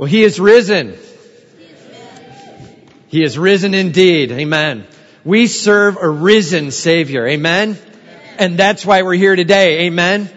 Well, 0.00 0.08
he 0.08 0.24
is 0.24 0.40
risen. 0.40 0.96
He 3.08 3.22
is 3.22 3.36
risen 3.36 3.74
indeed. 3.74 4.32
Amen. 4.32 4.86
We 5.24 5.46
serve 5.46 5.98
a 6.00 6.08
risen 6.08 6.70
Savior. 6.70 7.26
Amen. 7.26 7.76
And 8.38 8.58
that's 8.58 8.86
why 8.86 9.02
we're 9.02 9.12
here 9.12 9.36
today. 9.36 9.80
Amen. 9.88 10.30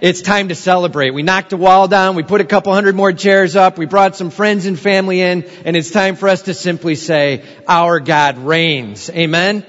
It's 0.00 0.22
time 0.22 0.50
to 0.50 0.54
celebrate. 0.54 1.14
We 1.14 1.24
knocked 1.24 1.52
a 1.52 1.56
wall 1.56 1.88
down. 1.88 2.14
We 2.14 2.22
put 2.22 2.42
a 2.42 2.44
couple 2.44 2.72
hundred 2.72 2.94
more 2.94 3.12
chairs 3.12 3.56
up. 3.56 3.76
We 3.76 3.86
brought 3.86 4.14
some 4.14 4.30
friends 4.30 4.66
and 4.66 4.78
family 4.78 5.20
in. 5.20 5.42
And 5.64 5.76
it's 5.76 5.90
time 5.90 6.14
for 6.14 6.28
us 6.28 6.42
to 6.42 6.54
simply 6.54 6.94
say, 6.94 7.44
our 7.66 7.98
God 7.98 8.38
reigns. 8.38 9.10
Amen. 9.10 9.66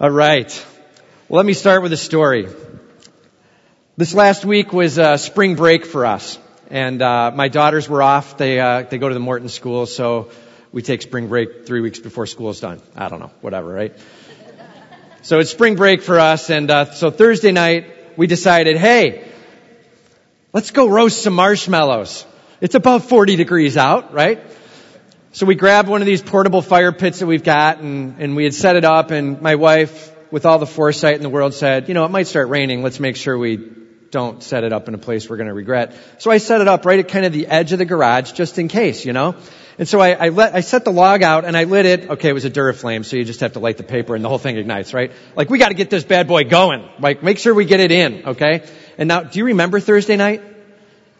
All 0.00 0.10
right. 0.10 0.66
Well, 1.30 1.38
let 1.38 1.46
me 1.46 1.54
start 1.54 1.82
with 1.82 1.94
a 1.94 1.96
story. 1.96 2.46
This 3.96 4.12
last 4.12 4.44
week 4.44 4.74
was 4.74 4.98
uh, 4.98 5.16
spring 5.16 5.54
break 5.54 5.86
for 5.86 6.04
us, 6.04 6.38
and 6.68 7.00
uh, 7.00 7.32
my 7.34 7.48
daughters 7.48 7.88
were 7.88 8.02
off. 8.02 8.36
They 8.36 8.60
uh, 8.60 8.82
they 8.82 8.98
go 8.98 9.08
to 9.08 9.14
the 9.14 9.20
Morton 9.20 9.48
school, 9.48 9.86
so 9.86 10.30
we 10.70 10.82
take 10.82 11.02
spring 11.02 11.28
break 11.28 11.66
three 11.66 11.80
weeks 11.80 11.98
before 11.98 12.26
school's 12.26 12.60
done. 12.60 12.80
I 12.94 13.08
don't 13.08 13.20
know, 13.20 13.30
whatever, 13.40 13.72
right? 13.72 13.96
So 15.22 15.40
it's 15.40 15.50
spring 15.50 15.74
break 15.76 16.02
for 16.02 16.20
us, 16.20 16.50
and 16.50 16.70
uh, 16.70 16.92
so 16.92 17.10
Thursday 17.10 17.52
night 17.52 18.16
we 18.16 18.26
decided, 18.26 18.76
hey, 18.76 19.28
let's 20.52 20.70
go 20.70 20.88
roast 20.88 21.22
some 21.22 21.34
marshmallows. 21.34 22.24
It's 22.60 22.74
about 22.74 23.04
40 23.04 23.36
degrees 23.36 23.76
out, 23.76 24.12
right? 24.12 24.40
So 25.32 25.46
we 25.46 25.54
grabbed 25.54 25.88
one 25.88 26.02
of 26.02 26.06
these 26.06 26.22
portable 26.22 26.62
fire 26.62 26.92
pits 26.92 27.20
that 27.20 27.26
we've 27.26 27.44
got, 27.44 27.78
and, 27.78 28.20
and 28.20 28.36
we 28.36 28.44
had 28.44 28.54
set 28.54 28.76
it 28.76 28.84
up, 28.84 29.10
and 29.10 29.40
my 29.40 29.54
wife, 29.54 30.12
with 30.30 30.46
all 30.46 30.58
the 30.58 30.66
foresight 30.66 31.16
in 31.16 31.22
the 31.22 31.28
world, 31.28 31.54
said, 31.54 31.88
you 31.88 31.94
know, 31.94 32.04
it 32.04 32.10
might 32.10 32.26
start 32.26 32.48
raining. 32.48 32.82
Let's 32.82 33.00
make 33.00 33.16
sure 33.16 33.36
we 33.36 33.58
don't 34.10 34.42
set 34.42 34.64
it 34.64 34.72
up 34.72 34.88
in 34.88 34.94
a 34.94 34.98
place 34.98 35.28
we're 35.28 35.36
going 35.36 35.48
to 35.48 35.54
regret. 35.54 35.94
So 36.18 36.30
I 36.30 36.38
set 36.38 36.60
it 36.60 36.68
up 36.68 36.86
right 36.86 36.98
at 36.98 37.08
kind 37.08 37.26
of 37.26 37.32
the 37.32 37.46
edge 37.46 37.72
of 37.72 37.78
the 37.78 37.84
garage, 37.84 38.32
just 38.32 38.58
in 38.58 38.68
case, 38.68 39.04
you 39.04 39.12
know. 39.12 39.36
And 39.78 39.86
so 39.86 40.00
I, 40.00 40.10
I, 40.12 40.28
let, 40.30 40.54
I 40.54 40.60
set 40.60 40.84
the 40.84 40.90
log 40.90 41.22
out 41.22 41.44
and 41.44 41.56
I 41.56 41.64
lit 41.64 41.86
it. 41.86 42.10
Okay, 42.10 42.30
it 42.30 42.32
was 42.32 42.44
a 42.44 42.50
Duraflame, 42.50 43.04
so 43.04 43.16
you 43.16 43.24
just 43.24 43.40
have 43.40 43.52
to 43.52 43.60
light 43.60 43.76
the 43.76 43.84
paper 43.84 44.16
and 44.16 44.24
the 44.24 44.28
whole 44.28 44.38
thing 44.38 44.56
ignites, 44.56 44.92
right? 44.92 45.12
Like 45.36 45.50
we 45.50 45.58
got 45.58 45.68
to 45.68 45.74
get 45.74 45.88
this 45.88 46.04
bad 46.04 46.26
boy 46.26 46.44
going. 46.44 46.88
Like 46.98 47.22
make 47.22 47.38
sure 47.38 47.54
we 47.54 47.64
get 47.64 47.80
it 47.80 47.92
in, 47.92 48.26
okay? 48.26 48.66
And 48.96 49.08
now, 49.08 49.22
do 49.22 49.38
you 49.38 49.44
remember 49.46 49.78
Thursday 49.78 50.16
night? 50.16 50.42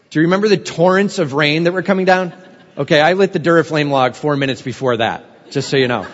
Do 0.09 0.19
you 0.19 0.25
remember 0.25 0.49
the 0.49 0.57
torrents 0.57 1.19
of 1.19 1.33
rain 1.33 1.63
that 1.63 1.71
were 1.71 1.83
coming 1.83 2.05
down? 2.05 2.33
Okay, 2.77 2.99
I 2.99 3.13
lit 3.13 3.31
the 3.31 3.39
Duraflame 3.39 3.89
log 3.89 4.15
four 4.15 4.35
minutes 4.35 4.61
before 4.61 4.97
that, 4.97 5.51
just 5.51 5.69
so 5.69 5.77
you 5.77 5.87
know. 5.87 6.07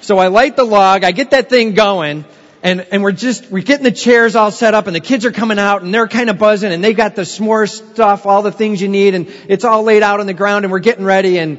So 0.00 0.18
I 0.18 0.28
light 0.28 0.56
the 0.56 0.64
log, 0.64 1.04
I 1.04 1.12
get 1.12 1.32
that 1.32 1.50
thing 1.50 1.74
going, 1.74 2.24
and, 2.62 2.86
and 2.92 3.02
we're 3.02 3.12
just, 3.12 3.50
we're 3.50 3.62
getting 3.62 3.84
the 3.84 3.92
chairs 3.92 4.36
all 4.36 4.50
set 4.50 4.74
up 4.74 4.86
and 4.86 4.94
the 4.94 5.00
kids 5.00 5.24
are 5.24 5.32
coming 5.32 5.58
out 5.58 5.82
and 5.82 5.94
they're 5.94 6.08
kind 6.08 6.28
of 6.28 6.38
buzzing 6.38 6.72
and 6.72 6.84
they 6.84 6.92
got 6.92 7.16
the 7.16 7.22
s'more 7.22 7.68
stuff, 7.68 8.26
all 8.26 8.42
the 8.42 8.52
things 8.52 8.82
you 8.82 8.88
need 8.88 9.14
and 9.14 9.28
it's 9.48 9.64
all 9.64 9.82
laid 9.82 10.02
out 10.02 10.20
on 10.20 10.26
the 10.26 10.34
ground 10.34 10.64
and 10.64 10.72
we're 10.72 10.78
getting 10.78 11.04
ready 11.04 11.38
and 11.38 11.58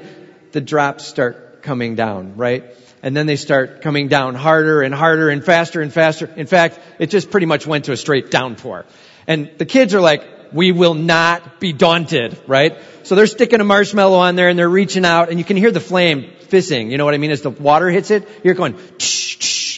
the 0.52 0.62
drops 0.62 1.06
start 1.06 1.64
coming 1.64 1.96
down, 1.96 2.36
right? 2.38 2.66
And 3.04 3.18
then 3.18 3.26
they 3.26 3.36
start 3.36 3.82
coming 3.82 4.10
down 4.10 4.36
harder 4.36 4.84
and 4.84 4.94
harder 4.94 5.30
and 5.30 5.44
faster 5.44 5.82
and 5.82 5.92
faster. 5.92 6.30
In 6.36 6.46
fact, 6.46 6.80
it 7.00 7.08
just 7.08 7.32
pretty 7.32 7.48
much 7.48 7.66
went 7.66 7.86
to 7.86 7.94
a 7.94 7.98
straight 7.98 8.30
downpour. 8.30 8.86
And 9.26 9.52
the 9.58 9.66
kids 9.66 9.96
are 9.96 10.02
like, 10.02 10.24
we 10.54 10.72
will 10.72 10.94
not 10.94 11.60
be 11.60 11.74
daunted, 11.74 12.38
right? 12.46 12.78
So 13.04 13.16
they're 13.16 13.28
sticking 13.28 13.62
a 13.62 13.64
marshmallow 13.64 14.18
on 14.18 14.36
there 14.36 14.50
and 14.50 14.60
they're 14.60 14.70
reaching 14.70 15.06
out 15.06 15.30
and 15.30 15.40
you 15.40 15.46
can 15.46 15.58
hear 15.58 15.72
the 15.72 15.80
flame 15.80 16.32
fizzing. 16.50 16.92
You 16.92 16.98
know 16.98 17.06
what 17.06 17.14
I 17.14 17.18
mean? 17.18 17.32
As 17.32 17.42
the 17.42 17.50
water 17.50 17.90
hits 17.90 18.12
it, 18.12 18.28
you're 18.44 18.54
going, 18.54 18.78
tsh, 18.98 19.38
tsh, 19.38 19.71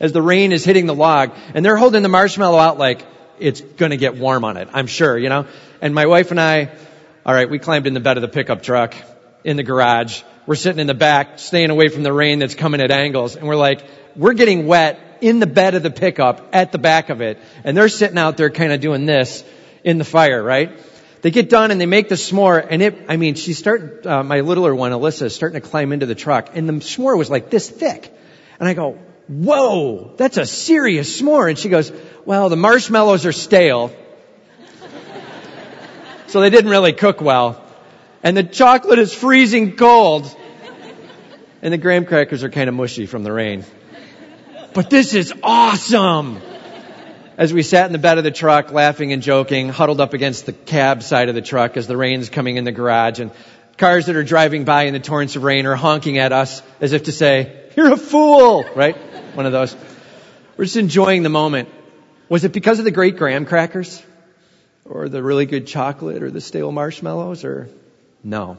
as 0.00 0.12
the 0.12 0.22
rain 0.22 0.52
is 0.52 0.64
hitting 0.64 0.86
the 0.86 0.94
log. 0.94 1.32
And 1.54 1.64
they're 1.64 1.76
holding 1.76 2.02
the 2.02 2.08
marshmallow 2.08 2.58
out 2.58 2.78
like 2.78 3.06
it's 3.38 3.60
gonna 3.60 3.96
get 3.96 4.16
warm 4.16 4.44
on 4.44 4.56
it, 4.56 4.68
I'm 4.72 4.86
sure, 4.86 5.18
you 5.18 5.28
know? 5.28 5.46
And 5.80 5.94
my 5.94 6.06
wife 6.06 6.30
and 6.30 6.40
I, 6.40 6.70
alright, 7.26 7.50
we 7.50 7.58
climbed 7.58 7.86
in 7.86 7.94
the 7.94 8.00
bed 8.00 8.16
of 8.16 8.22
the 8.22 8.28
pickup 8.28 8.62
truck 8.62 8.94
in 9.44 9.56
the 9.56 9.62
garage. 9.62 10.22
We're 10.46 10.56
sitting 10.56 10.80
in 10.80 10.86
the 10.86 10.94
back, 10.94 11.38
staying 11.38 11.70
away 11.70 11.88
from 11.88 12.02
the 12.02 12.12
rain 12.12 12.38
that's 12.38 12.54
coming 12.54 12.80
at 12.80 12.90
angles. 12.90 13.36
And 13.36 13.46
we're 13.46 13.56
like, 13.56 13.84
we're 14.16 14.34
getting 14.34 14.66
wet 14.66 15.18
in 15.20 15.40
the 15.40 15.46
bed 15.46 15.74
of 15.74 15.82
the 15.82 15.90
pickup 15.90 16.50
at 16.52 16.72
the 16.72 16.78
back 16.78 17.10
of 17.10 17.20
it. 17.20 17.38
And 17.64 17.76
they're 17.76 17.88
sitting 17.88 18.18
out 18.18 18.36
there 18.36 18.50
kind 18.50 18.72
of 18.72 18.80
doing 18.80 19.06
this 19.06 19.44
in 19.82 19.98
the 19.98 20.04
fire, 20.04 20.42
right? 20.42 20.78
They 21.22 21.30
get 21.30 21.48
done 21.48 21.70
and 21.70 21.80
they 21.80 21.86
make 21.86 22.10
the 22.10 22.16
s'more 22.16 22.66
and 22.68 22.82
it, 22.82 23.06
I 23.08 23.16
mean, 23.16 23.34
she's 23.34 23.56
starting, 23.56 24.06
uh, 24.06 24.22
my 24.22 24.40
littler 24.40 24.74
one, 24.74 24.92
Alyssa, 24.92 25.22
is 25.22 25.34
starting 25.34 25.58
to 25.58 25.66
climb 25.66 25.92
into 25.92 26.04
the 26.04 26.14
truck 26.14 26.50
and 26.54 26.68
the 26.68 26.74
s'more 26.74 27.16
was 27.16 27.30
like 27.30 27.48
this 27.48 27.70
thick. 27.70 28.14
And 28.60 28.68
I 28.68 28.74
go, 28.74 28.98
whoa, 29.28 30.12
that's 30.16 30.36
a 30.36 30.46
serious 30.46 31.20
s'more. 31.20 31.48
And 31.48 31.58
she 31.58 31.68
goes, 31.68 31.92
well, 32.24 32.48
the 32.48 32.56
marshmallows 32.56 33.26
are 33.26 33.32
stale. 33.32 33.94
so 36.26 36.40
they 36.40 36.50
didn't 36.50 36.70
really 36.70 36.92
cook 36.92 37.20
well. 37.20 37.62
And 38.22 38.36
the 38.36 38.42
chocolate 38.42 38.98
is 38.98 39.14
freezing 39.14 39.76
cold. 39.76 40.34
And 41.62 41.72
the 41.72 41.78
graham 41.78 42.04
crackers 42.04 42.42
are 42.42 42.50
kind 42.50 42.68
of 42.68 42.74
mushy 42.74 43.06
from 43.06 43.22
the 43.22 43.32
rain. 43.32 43.64
But 44.74 44.90
this 44.90 45.14
is 45.14 45.32
awesome! 45.42 46.40
As 47.36 47.52
we 47.52 47.62
sat 47.62 47.86
in 47.86 47.92
the 47.92 47.98
bed 47.98 48.18
of 48.18 48.24
the 48.24 48.30
truck, 48.30 48.72
laughing 48.72 49.12
and 49.12 49.22
joking, 49.22 49.68
huddled 49.68 50.00
up 50.00 50.14
against 50.14 50.46
the 50.46 50.52
cab 50.52 51.02
side 51.02 51.28
of 51.28 51.34
the 51.34 51.42
truck 51.42 51.76
as 51.76 51.86
the 51.86 51.96
rain's 51.96 52.28
coming 52.28 52.56
in 52.56 52.64
the 52.64 52.72
garage, 52.72 53.20
and 53.20 53.30
cars 53.78 54.06
that 54.06 54.16
are 54.16 54.24
driving 54.24 54.64
by 54.64 54.84
in 54.84 54.92
the 54.92 55.00
torrents 55.00 55.36
of 55.36 55.42
rain 55.42 55.66
are 55.66 55.76
honking 55.76 56.18
at 56.18 56.32
us 56.32 56.60
as 56.80 56.92
if 56.92 57.04
to 57.04 57.12
say, 57.12 57.63
you're 57.76 57.92
a 57.92 57.96
fool, 57.96 58.64
right? 58.74 58.96
One 59.34 59.46
of 59.46 59.52
those. 59.52 59.76
We're 60.56 60.64
just 60.64 60.76
enjoying 60.76 61.22
the 61.22 61.28
moment. 61.28 61.68
Was 62.28 62.44
it 62.44 62.52
because 62.52 62.78
of 62.78 62.84
the 62.84 62.90
great 62.90 63.16
graham 63.16 63.44
crackers? 63.44 64.02
Or 64.84 65.08
the 65.08 65.22
really 65.22 65.46
good 65.46 65.66
chocolate 65.66 66.22
or 66.22 66.30
the 66.30 66.40
stale 66.40 66.70
marshmallows 66.70 67.44
or 67.44 67.68
no. 68.22 68.58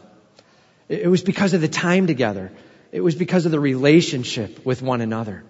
It 0.89 1.07
was 1.07 1.21
because 1.23 1.53
of 1.53 1.61
the 1.61 1.67
time 1.67 2.07
together. 2.07 2.51
It 2.91 3.01
was 3.01 3.15
because 3.15 3.45
of 3.45 3.51
the 3.51 3.59
relationship 3.59 4.65
with 4.65 4.81
one 4.81 5.01
another. 5.01 5.43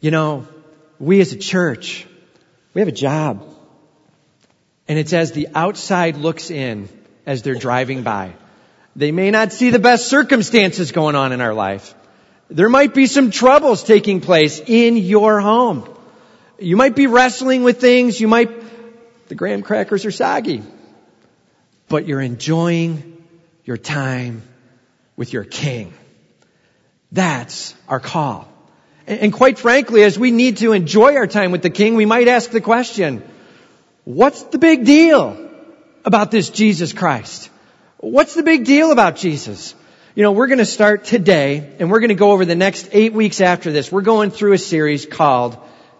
You 0.00 0.10
know, 0.10 0.46
we 0.98 1.20
as 1.20 1.32
a 1.32 1.38
church, 1.38 2.06
we 2.72 2.80
have 2.80 2.88
a 2.88 2.92
job. 2.92 3.46
And 4.86 4.98
it's 4.98 5.12
as 5.12 5.32
the 5.32 5.48
outside 5.54 6.16
looks 6.16 6.50
in 6.50 6.88
as 7.26 7.42
they're 7.42 7.54
driving 7.54 8.02
by. 8.02 8.34
They 8.96 9.12
may 9.12 9.30
not 9.30 9.52
see 9.52 9.70
the 9.70 9.78
best 9.78 10.08
circumstances 10.08 10.92
going 10.92 11.16
on 11.16 11.32
in 11.32 11.40
our 11.40 11.54
life. 11.54 11.94
There 12.54 12.68
might 12.68 12.94
be 12.94 13.06
some 13.06 13.32
troubles 13.32 13.82
taking 13.82 14.20
place 14.20 14.60
in 14.64 14.96
your 14.96 15.40
home. 15.40 15.92
You 16.60 16.76
might 16.76 16.94
be 16.94 17.08
wrestling 17.08 17.64
with 17.64 17.80
things. 17.80 18.20
You 18.20 18.28
might, 18.28 18.48
the 19.26 19.34
graham 19.34 19.62
crackers 19.62 20.04
are 20.06 20.12
soggy. 20.12 20.62
But 21.88 22.06
you're 22.06 22.20
enjoying 22.20 23.24
your 23.64 23.76
time 23.76 24.42
with 25.16 25.32
your 25.32 25.42
king. 25.42 25.94
That's 27.10 27.74
our 27.88 27.98
call. 27.98 28.46
And 29.08 29.32
quite 29.32 29.58
frankly, 29.58 30.04
as 30.04 30.16
we 30.16 30.30
need 30.30 30.58
to 30.58 30.74
enjoy 30.74 31.16
our 31.16 31.26
time 31.26 31.50
with 31.50 31.62
the 31.62 31.70
king, 31.70 31.96
we 31.96 32.06
might 32.06 32.28
ask 32.28 32.50
the 32.50 32.60
question, 32.60 33.24
what's 34.04 34.44
the 34.44 34.58
big 34.58 34.84
deal 34.84 35.50
about 36.04 36.30
this 36.30 36.50
Jesus 36.50 36.92
Christ? 36.92 37.50
What's 37.98 38.34
the 38.34 38.44
big 38.44 38.64
deal 38.64 38.92
about 38.92 39.16
Jesus? 39.16 39.74
You 40.16 40.22
know, 40.22 40.30
we're 40.30 40.46
going 40.46 40.58
to 40.58 40.64
start 40.64 41.02
today 41.06 41.74
and 41.80 41.90
we're 41.90 41.98
going 41.98 42.10
to 42.10 42.14
go 42.14 42.30
over 42.30 42.44
the 42.44 42.54
next 42.54 42.90
eight 42.92 43.12
weeks 43.12 43.40
after 43.40 43.72
this. 43.72 43.90
We're 43.90 44.02
going 44.02 44.30
through 44.30 44.52
a 44.52 44.58
series 44.58 45.06
called 45.06 45.58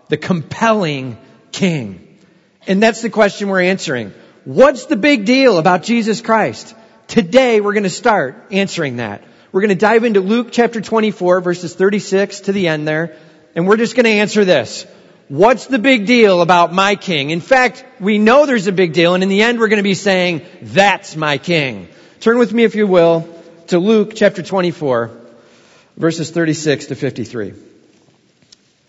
The 0.09 0.17
Compelling 0.17 1.19
King. 1.51 2.17
And 2.65 2.81
that's 2.81 3.03
the 3.03 3.11
question 3.11 3.49
we're 3.49 3.63
answering. 3.63 4.15
What's 4.45 4.87
the 4.87 4.95
big 4.95 5.25
deal 5.25 5.59
about 5.59 5.83
Jesus 5.83 6.21
Christ? 6.21 6.77
Today 7.09 7.61
we're 7.61 7.73
going 7.73 7.83
to 7.83 7.91
start 7.91 8.53
answering 8.53 8.99
that. 8.99 9.25
We're 9.51 9.63
going 9.63 9.71
to 9.71 9.75
dive 9.75 10.05
into 10.05 10.21
Luke 10.21 10.51
chapter 10.53 10.81
24 10.81 11.41
verses 11.41 11.75
36 11.75 12.43
to 12.43 12.53
the 12.53 12.69
end 12.69 12.87
there. 12.87 13.17
And 13.57 13.67
we're 13.67 13.79
just 13.79 13.97
going 13.97 14.05
to 14.05 14.11
answer 14.11 14.45
this. 14.45 14.87
What's 15.27 15.67
the 15.67 15.81
big 15.81 16.07
deal 16.07 16.41
about 16.41 16.73
my 16.73 16.95
king? 16.95 17.31
In 17.31 17.41
fact, 17.41 17.85
we 17.99 18.19
know 18.19 18.47
there's 18.47 18.69
a 18.69 18.73
big 18.73 18.93
deal 18.93 19.15
and 19.15 19.25
in 19.25 19.29
the 19.29 19.43
end 19.43 19.59
we're 19.59 19.67
going 19.67 19.79
to 19.79 19.83
be 19.83 19.95
saying, 19.95 20.47
that's 20.63 21.17
my 21.17 21.37
king. 21.37 21.89
Turn 22.21 22.39
with 22.39 22.53
me 22.53 22.63
if 22.63 22.77
you 22.77 22.87
will 22.87 23.34
to 23.69 23.79
Luke 23.79 24.13
chapter 24.15 24.43
24, 24.43 25.11
verses 25.97 26.31
36 26.31 26.87
to 26.87 26.95
53. 26.95 27.55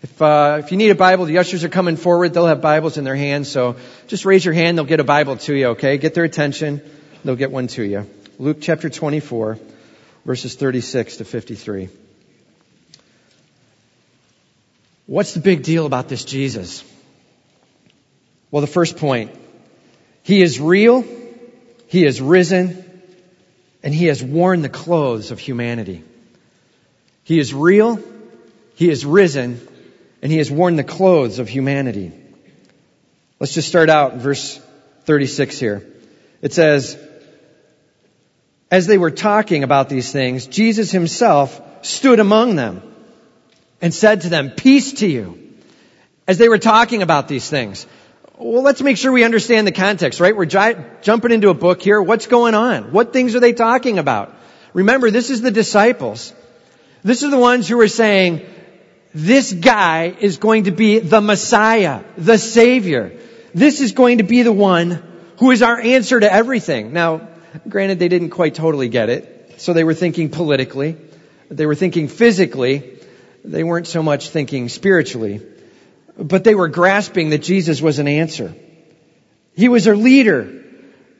If, 0.02 0.22
uh, 0.22 0.60
if 0.62 0.70
you 0.70 0.76
need 0.76 0.90
a 0.90 0.94
Bible, 0.94 1.24
the 1.24 1.38
ushers 1.38 1.64
are 1.64 1.68
coming 1.68 1.96
forward. 1.96 2.34
They'll 2.34 2.46
have 2.46 2.60
Bibles 2.60 2.98
in 2.98 3.04
their 3.04 3.16
hands. 3.16 3.50
So 3.50 3.76
just 4.06 4.24
raise 4.24 4.44
your 4.44 4.54
hand. 4.54 4.76
They'll 4.76 4.84
get 4.84 5.00
a 5.00 5.04
Bible 5.04 5.36
to 5.38 5.54
you, 5.54 5.66
okay? 5.68 5.96
Get 5.98 6.14
their 6.14 6.24
attention. 6.24 6.82
They'll 7.24 7.36
get 7.36 7.50
one 7.50 7.68
to 7.68 7.82
you. 7.82 8.08
Luke 8.38 8.58
chapter 8.60 8.90
24, 8.90 9.58
verses 10.24 10.54
36 10.54 11.16
to 11.18 11.24
53. 11.24 11.88
What's 15.06 15.34
the 15.34 15.40
big 15.40 15.62
deal 15.62 15.86
about 15.86 16.08
this 16.08 16.24
Jesus? 16.24 16.84
Well, 18.50 18.60
the 18.60 18.66
first 18.66 18.98
point. 18.98 19.30
He 20.22 20.42
is 20.42 20.60
real. 20.60 21.04
He 21.86 22.04
is 22.04 22.20
risen 22.20 22.85
and 23.86 23.94
he 23.94 24.06
has 24.06 24.20
worn 24.20 24.62
the 24.62 24.68
clothes 24.68 25.30
of 25.30 25.38
humanity. 25.38 26.02
He 27.22 27.38
is 27.38 27.54
real, 27.54 28.02
he 28.74 28.90
is 28.90 29.06
risen, 29.06 29.60
and 30.20 30.32
he 30.32 30.38
has 30.38 30.50
worn 30.50 30.74
the 30.74 30.82
clothes 30.82 31.38
of 31.38 31.48
humanity. 31.48 32.10
Let's 33.38 33.54
just 33.54 33.68
start 33.68 33.88
out 33.88 34.14
in 34.14 34.18
verse 34.18 34.60
36 35.04 35.60
here. 35.60 35.86
It 36.42 36.52
says, 36.52 36.98
As 38.72 38.88
they 38.88 38.98
were 38.98 39.12
talking 39.12 39.62
about 39.62 39.88
these 39.88 40.10
things, 40.10 40.48
Jesus 40.48 40.90
himself 40.90 41.86
stood 41.86 42.18
among 42.18 42.56
them 42.56 42.82
and 43.80 43.94
said 43.94 44.22
to 44.22 44.28
them, 44.28 44.50
peace 44.50 44.94
to 44.94 45.06
you. 45.06 45.54
As 46.26 46.38
they 46.38 46.48
were 46.48 46.58
talking 46.58 47.02
about 47.02 47.28
these 47.28 47.48
things. 47.48 47.86
Well, 48.38 48.62
let's 48.62 48.82
make 48.82 48.98
sure 48.98 49.12
we 49.12 49.24
understand 49.24 49.66
the 49.66 49.72
context, 49.72 50.20
right? 50.20 50.36
We're 50.36 50.44
jumping 50.44 51.32
into 51.32 51.48
a 51.48 51.54
book 51.54 51.80
here. 51.80 52.02
What's 52.02 52.26
going 52.26 52.54
on? 52.54 52.92
What 52.92 53.12
things 53.12 53.34
are 53.34 53.40
they 53.40 53.54
talking 53.54 53.98
about? 53.98 54.34
Remember, 54.74 55.10
this 55.10 55.30
is 55.30 55.40
the 55.40 55.50
disciples. 55.50 56.34
This 57.02 57.22
is 57.22 57.30
the 57.30 57.38
ones 57.38 57.66
who 57.66 57.80
are 57.80 57.88
saying, 57.88 58.44
this 59.14 59.54
guy 59.54 60.14
is 60.20 60.36
going 60.36 60.64
to 60.64 60.70
be 60.70 60.98
the 60.98 61.22
Messiah, 61.22 62.04
the 62.18 62.36
Savior. 62.36 63.18
This 63.54 63.80
is 63.80 63.92
going 63.92 64.18
to 64.18 64.24
be 64.24 64.42
the 64.42 64.52
one 64.52 65.02
who 65.38 65.50
is 65.50 65.62
our 65.62 65.80
answer 65.80 66.20
to 66.20 66.30
everything. 66.30 66.92
Now, 66.92 67.28
granted, 67.66 67.98
they 67.98 68.08
didn't 68.08 68.30
quite 68.30 68.54
totally 68.54 68.90
get 68.90 69.08
it. 69.08 69.54
So 69.56 69.72
they 69.72 69.84
were 69.84 69.94
thinking 69.94 70.28
politically. 70.28 70.98
They 71.50 71.64
were 71.64 71.74
thinking 71.74 72.08
physically. 72.08 72.98
They 73.44 73.64
weren't 73.64 73.86
so 73.86 74.02
much 74.02 74.28
thinking 74.28 74.68
spiritually. 74.68 75.40
But 76.18 76.44
they 76.44 76.54
were 76.54 76.68
grasping 76.68 77.30
that 77.30 77.42
Jesus 77.42 77.80
was 77.82 77.98
an 77.98 78.08
answer. 78.08 78.54
He 79.54 79.68
was 79.68 79.84
their 79.84 79.96
leader, 79.96 80.64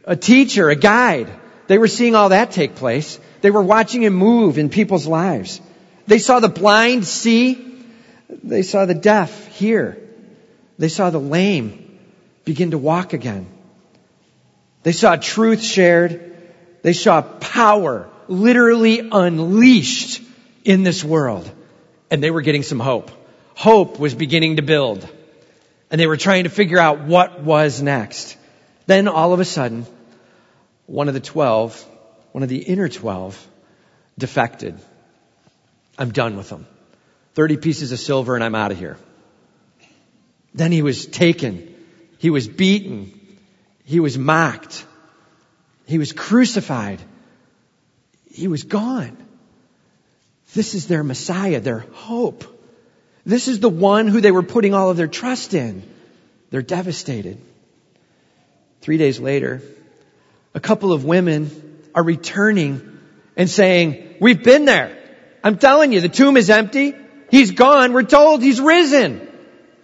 a 0.05 0.17
teacher, 0.17 0.71
a 0.71 0.77
guide. 0.77 1.31
They 1.67 1.79
were 1.79 1.89
seeing 1.89 2.15
all 2.15 2.31
that 2.31 2.53
take 2.53 2.77
place. 2.77 3.19
They 3.41 3.51
were 3.51 3.63
watching 3.63 4.03
him 4.03 4.15
move 4.15 4.59
in 4.59 4.69
people's 4.69 5.07
lives. 5.07 5.61
They 6.07 6.19
saw 6.19 6.41
the 6.41 6.49
blind 6.49 7.07
see. 7.07 7.85
They 8.29 8.63
saw 8.63 8.87
the 8.87 8.95
deaf 8.95 9.49
hear. 9.57 9.99
They 10.79 10.89
saw 10.89 11.11
the 11.11 11.21
lame 11.21 11.99
begin 12.45 12.71
to 12.71 12.79
walk 12.79 13.13
again. 13.13 13.47
They 14.83 14.93
saw 14.93 15.17
truth 15.17 15.63
shared. 15.63 16.37
They 16.83 16.93
saw 16.93 17.23
power 17.23 18.09
literally 18.29 19.09
unleashed 19.11 20.23
in 20.65 20.85
this 20.85 21.03
world. 21.03 21.51
And 22.11 22.23
they 22.23 22.31
were 22.31 22.43
getting 22.43 22.63
some 22.63 22.81
hope 22.81 23.11
hope 23.57 23.99
was 23.99 24.15
beginning 24.15 24.57
to 24.57 24.63
build. 24.63 25.09
And 25.91 26.01
they 26.01 26.07
were 26.07 26.17
trying 26.17 26.45
to 26.45 26.51
figure 26.51 26.79
out 26.79 27.01
what 27.01 27.43
was 27.43 27.83
next. 27.83 28.37
Then 28.87 29.09
all 29.09 29.33
of 29.33 29.41
a 29.41 29.45
sudden, 29.45 29.87
one 30.87 31.09
of 31.09 31.15
the 31.15 31.21
twelve, 31.21 31.83
one 32.33 32.43
of 32.43 32.49
the 32.49 32.59
inner 32.59 32.89
twelve, 32.89 33.35
defected. 34.19 34.79
I'm 35.99 36.13
done 36.13 36.37
with 36.37 36.51
them. 36.51 36.67
30 37.35 37.57
pieces 37.57 37.93
of 37.93 37.99
silver 37.99 38.35
and 38.35 38.45
I'm 38.45 38.55
out 38.55 38.73
of 38.73 38.79
here. 38.79 38.99
Then 40.55 40.73
he 40.73 40.83
was 40.83 41.07
taken. 41.07 41.75
He 42.19 42.31
was 42.31 42.49
beaten. 42.49 43.39
He 43.85 44.01
was 44.01 44.17
mocked. 44.19 44.85
He 45.87 45.99
was 45.99 46.13
crucified. 46.13 47.01
He 48.31 48.49
was 48.49 48.65
gone. 48.65 49.17
This 50.55 50.75
is 50.75 50.89
their 50.89 51.05
Messiah, 51.05 51.61
their 51.61 51.81
hope. 51.81 52.56
This 53.27 53.49
is 53.49 53.59
the 53.59 53.69
one 53.69 54.07
who 54.07 54.21
they 54.21 54.31
were 54.31 54.45
putting 54.45 54.73
all 54.73 54.89
of 54.89 54.97
their 54.97 55.09
trust 55.09 55.53
in. 55.53 55.83
They're 56.51 56.63
devastated. 56.63 57.39
Three 58.81 58.99
days 58.99 59.19
later, 59.19 59.63
a 60.55 60.61
couple 60.61 60.93
of 60.93 61.05
women 61.05 61.83
are 61.93 62.05
returning 62.05 62.99
and 63.37 63.51
saying, 63.51 64.15
we've 64.21 64.45
been 64.45 64.65
there. 64.65 64.97
I'm 65.43 65.59
telling 65.59 65.93
you, 65.93 66.01
the 66.01 66.09
tomb 66.09 66.37
is 66.37 66.51
empty. 66.51 66.95
He's 67.29 67.51
gone. 67.51 67.93
We're 67.93 68.05
told 68.05 68.43
he's 68.43 68.61
risen. 68.61 69.29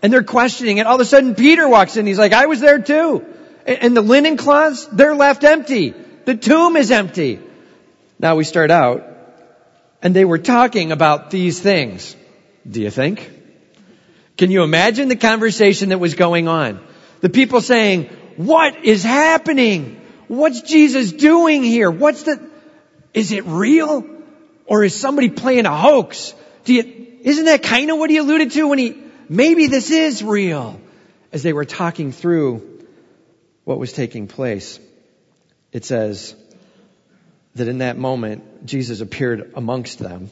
And 0.02 0.12
they're 0.12 0.22
questioning 0.22 0.78
it. 0.78 0.86
All 0.86 0.94
of 0.94 1.00
a 1.00 1.04
sudden 1.04 1.34
Peter 1.34 1.68
walks 1.68 1.96
in. 1.96 2.06
He's 2.06 2.18
like, 2.18 2.32
I 2.32 2.46
was 2.46 2.60
there 2.60 2.80
too. 2.80 3.26
And 3.66 3.96
the 3.96 4.02
linen 4.02 4.36
cloths, 4.36 4.86
they're 4.86 5.16
left 5.16 5.42
empty. 5.42 5.94
The 6.24 6.36
tomb 6.36 6.76
is 6.76 6.92
empty. 6.92 7.40
Now 8.20 8.36
we 8.36 8.44
start 8.44 8.70
out 8.70 9.04
and 10.00 10.14
they 10.14 10.24
were 10.24 10.38
talking 10.38 10.92
about 10.92 11.30
these 11.30 11.58
things. 11.58 12.14
Do 12.68 12.80
you 12.80 12.90
think? 12.90 13.30
Can 14.36 14.50
you 14.50 14.62
imagine 14.62 15.08
the 15.08 15.16
conversation 15.16 15.90
that 15.90 15.98
was 15.98 16.14
going 16.14 16.48
on? 16.48 16.84
The 17.20 17.28
people 17.28 17.60
saying, 17.60 18.06
what 18.36 18.84
is 18.84 19.02
happening? 19.02 20.00
What's 20.28 20.62
Jesus 20.62 21.12
doing 21.12 21.62
here? 21.62 21.90
What's 21.90 22.22
the, 22.24 22.40
is 23.12 23.32
it 23.32 23.44
real? 23.44 24.04
Or 24.66 24.84
is 24.84 24.98
somebody 24.98 25.28
playing 25.28 25.66
a 25.66 25.76
hoax? 25.76 26.34
Do 26.64 26.74
you, 26.74 27.18
isn't 27.22 27.44
that 27.44 27.62
kind 27.62 27.90
of 27.90 27.98
what 27.98 28.10
he 28.10 28.16
alluded 28.16 28.52
to 28.52 28.68
when 28.68 28.78
he, 28.78 28.96
maybe 29.28 29.66
this 29.66 29.90
is 29.90 30.22
real? 30.22 30.80
As 31.32 31.42
they 31.42 31.52
were 31.52 31.64
talking 31.64 32.12
through 32.12 32.86
what 33.64 33.78
was 33.78 33.92
taking 33.92 34.28
place. 34.28 34.78
It 35.72 35.84
says 35.84 36.34
that 37.54 37.68
in 37.68 37.78
that 37.78 37.96
moment, 37.96 38.66
Jesus 38.66 39.00
appeared 39.00 39.52
amongst 39.54 39.98
them 39.98 40.30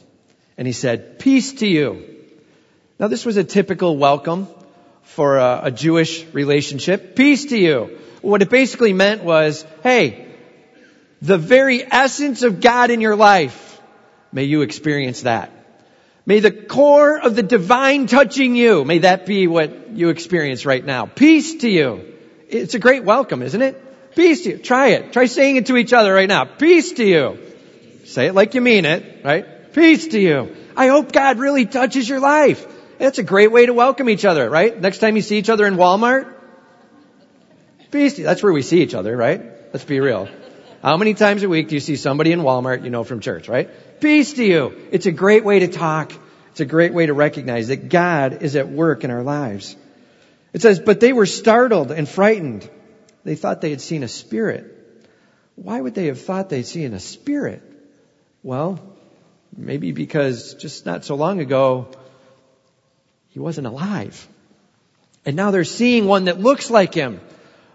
and 0.57 0.67
he 0.67 0.73
said, 0.73 1.19
peace 1.19 1.53
to 1.53 1.67
you. 1.67 2.20
Now 3.01 3.07
this 3.07 3.25
was 3.25 3.35
a 3.35 3.43
typical 3.43 3.97
welcome 3.97 4.47
for 5.01 5.37
a, 5.39 5.61
a 5.63 5.71
Jewish 5.71 6.23
relationship. 6.33 7.15
Peace 7.15 7.45
to 7.45 7.57
you. 7.57 7.97
What 8.21 8.43
it 8.43 8.51
basically 8.51 8.93
meant 8.93 9.23
was, 9.23 9.65
hey, 9.81 10.27
the 11.19 11.39
very 11.39 11.83
essence 11.83 12.43
of 12.43 12.61
God 12.61 12.91
in 12.91 13.01
your 13.01 13.15
life, 13.15 13.81
may 14.31 14.43
you 14.43 14.61
experience 14.61 15.23
that. 15.23 15.49
May 16.27 16.41
the 16.41 16.51
core 16.51 17.19
of 17.19 17.35
the 17.35 17.41
divine 17.41 18.05
touching 18.05 18.55
you, 18.55 18.85
may 18.85 18.99
that 18.99 19.25
be 19.25 19.47
what 19.47 19.89
you 19.89 20.09
experience 20.09 20.63
right 20.67 20.85
now. 20.85 21.07
Peace 21.07 21.55
to 21.55 21.69
you. 21.71 22.13
It's 22.49 22.75
a 22.75 22.79
great 22.79 23.03
welcome, 23.03 23.41
isn't 23.41 23.63
it? 23.63 24.13
Peace 24.13 24.43
to 24.43 24.51
you. 24.51 24.57
Try 24.59 24.89
it. 24.89 25.11
Try 25.11 25.25
saying 25.25 25.55
it 25.55 25.65
to 25.65 25.77
each 25.77 25.91
other 25.91 26.13
right 26.13 26.29
now. 26.29 26.45
Peace 26.45 26.91
to 26.91 27.03
you. 27.03 27.39
Say 28.05 28.27
it 28.27 28.35
like 28.35 28.53
you 28.53 28.61
mean 28.61 28.85
it, 28.85 29.25
right? 29.25 29.73
Peace 29.73 30.09
to 30.09 30.19
you. 30.19 30.55
I 30.77 30.85
hope 30.85 31.11
God 31.11 31.39
really 31.39 31.65
touches 31.65 32.07
your 32.07 32.19
life. 32.19 32.67
It's 33.01 33.17
a 33.17 33.23
great 33.23 33.51
way 33.51 33.65
to 33.65 33.73
welcome 33.73 34.09
each 34.09 34.25
other, 34.25 34.47
right? 34.47 34.79
Next 34.79 34.99
time 34.99 35.15
you 35.15 35.23
see 35.23 35.39
each 35.39 35.49
other 35.49 35.65
in 35.65 35.75
Walmart, 35.75 36.31
peace. 37.89 38.15
That's 38.15 38.43
where 38.43 38.53
we 38.53 38.61
see 38.61 38.83
each 38.83 38.93
other, 38.93 39.17
right? 39.17 39.41
Let's 39.73 39.85
be 39.85 39.99
real. 39.99 40.29
How 40.83 40.97
many 40.97 41.15
times 41.15 41.41
a 41.41 41.49
week 41.49 41.69
do 41.69 41.73
you 41.73 41.79
see 41.79 41.95
somebody 41.95 42.31
in 42.31 42.41
Walmart 42.41 42.83
you 42.83 42.91
know 42.91 43.03
from 43.03 43.19
church, 43.19 43.49
right? 43.49 43.71
Peace 43.99 44.33
to 44.33 44.43
you. 44.43 44.87
It's 44.91 45.07
a 45.07 45.11
great 45.11 45.43
way 45.43 45.57
to 45.59 45.67
talk. 45.67 46.13
It's 46.51 46.59
a 46.59 46.65
great 46.65 46.93
way 46.93 47.07
to 47.07 47.15
recognize 47.15 47.69
that 47.69 47.89
God 47.89 48.43
is 48.43 48.55
at 48.55 48.69
work 48.69 49.03
in 49.03 49.09
our 49.09 49.23
lives. 49.23 49.75
It 50.53 50.61
says, 50.61 50.79
but 50.79 50.99
they 50.99 51.11
were 51.11 51.25
startled 51.25 51.89
and 51.89 52.07
frightened. 52.07 52.69
They 53.23 53.33
thought 53.33 53.61
they 53.61 53.71
had 53.71 53.81
seen 53.81 54.03
a 54.03 54.07
spirit. 54.07 54.77
Why 55.55 55.81
would 55.81 55.95
they 55.95 56.05
have 56.05 56.21
thought 56.21 56.49
they'd 56.49 56.67
seen 56.67 56.93
a 56.93 56.99
spirit? 56.99 57.63
Well, 58.43 58.79
maybe 59.57 59.91
because 59.91 60.53
just 60.53 60.85
not 60.85 61.03
so 61.03 61.15
long 61.15 61.39
ago, 61.39 61.87
he 63.31 63.39
wasn't 63.39 63.67
alive. 63.67 64.27
And 65.25 65.35
now 65.35 65.51
they're 65.51 65.63
seeing 65.63 66.05
one 66.05 66.25
that 66.25 66.39
looks 66.39 66.69
like 66.69 66.93
him. 66.93 67.19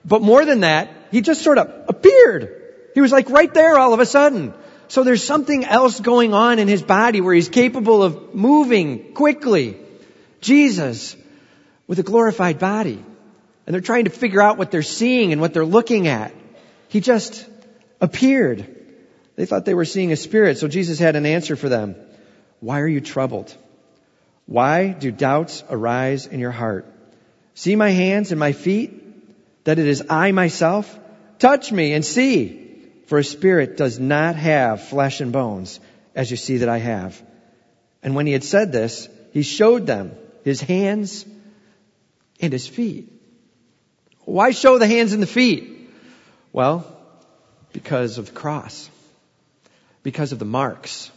But 0.04 0.22
more 0.22 0.44
than 0.44 0.60
that, 0.60 0.90
he 1.10 1.20
just 1.20 1.42
sort 1.42 1.58
of 1.58 1.70
appeared. 1.88 2.62
He 2.94 3.00
was 3.00 3.12
like 3.12 3.28
right 3.30 3.52
there 3.52 3.76
all 3.76 3.92
of 3.92 4.00
a 4.00 4.06
sudden. 4.06 4.54
So 4.88 5.02
there's 5.02 5.25
something 5.25 5.64
else 5.64 5.98
going 5.98 6.32
on 6.32 6.58
in 6.58 6.68
his 6.68 6.82
body 6.82 7.20
where 7.20 7.34
he's 7.34 7.48
capable 7.48 8.02
of 8.02 8.34
moving 8.34 9.14
quickly. 9.14 9.78
Jesus 10.40 11.16
with 11.86 11.98
a 11.98 12.04
glorified 12.04 12.58
body. 12.58 13.02
And 13.66 13.75
they're 13.75 13.80
trying 13.80 14.04
to 14.04 14.10
figure 14.10 14.40
out 14.40 14.58
what 14.58 14.70
they're 14.70 14.82
seeing 14.82 15.32
and 15.32 15.40
what 15.40 15.52
they're 15.52 15.64
looking 15.64 16.06
at. 16.06 16.32
He 16.88 17.00
just 17.00 17.44
appeared. 18.00 18.72
They 19.34 19.46
thought 19.46 19.64
they 19.64 19.75
were 19.75 19.84
seeing 19.84 20.12
a 20.12 20.16
spirit, 20.16 20.58
so 20.58 20.68
Jesus 20.68 20.98
had 20.98 21.16
an 21.16 21.26
answer 21.26 21.56
for 21.56 21.68
them. 21.68 21.96
Why 22.60 22.80
are 22.80 22.86
you 22.86 23.00
troubled? 23.00 23.54
Why 24.46 24.88
do 24.88 25.10
doubts 25.10 25.64
arise 25.68 26.26
in 26.26 26.40
your 26.40 26.52
heart? 26.52 26.86
See 27.54 27.74
my 27.74 27.90
hands 27.90 28.30
and 28.30 28.38
my 28.38 28.52
feet, 28.52 29.02
that 29.64 29.78
it 29.78 29.86
is 29.86 30.04
I 30.08 30.32
myself? 30.32 30.98
Touch 31.38 31.72
me 31.72 31.92
and 31.92 32.04
see. 32.04 32.62
For 33.06 33.18
a 33.18 33.24
spirit 33.24 33.76
does 33.76 33.98
not 33.98 34.36
have 34.36 34.88
flesh 34.88 35.20
and 35.20 35.32
bones, 35.32 35.80
as 36.14 36.30
you 36.30 36.36
see 36.36 36.58
that 36.58 36.68
I 36.68 36.78
have. 36.78 37.20
And 38.02 38.14
when 38.14 38.26
he 38.26 38.32
had 38.32 38.44
said 38.44 38.72
this, 38.72 39.08
he 39.32 39.42
showed 39.42 39.86
them 39.86 40.12
his 40.44 40.60
hands 40.60 41.24
and 42.40 42.52
his 42.52 42.66
feet. 42.66 43.12
Why 44.24 44.50
show 44.50 44.78
the 44.78 44.86
hands 44.86 45.12
and 45.12 45.22
the 45.22 45.26
feet? 45.26 45.90
Well, 46.52 46.86
because 47.72 48.18
of 48.18 48.26
the 48.26 48.32
cross. 48.32 48.88
Because 50.02 50.32
of 50.32 50.38
the 50.38 50.44
marks 50.44 51.10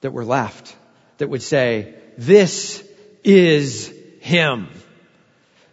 that 0.00 0.12
were 0.12 0.24
left 0.24 0.76
that 1.18 1.28
would 1.28 1.42
say, 1.42 1.94
this 2.20 2.86
is 3.24 3.90
Him. 4.20 4.68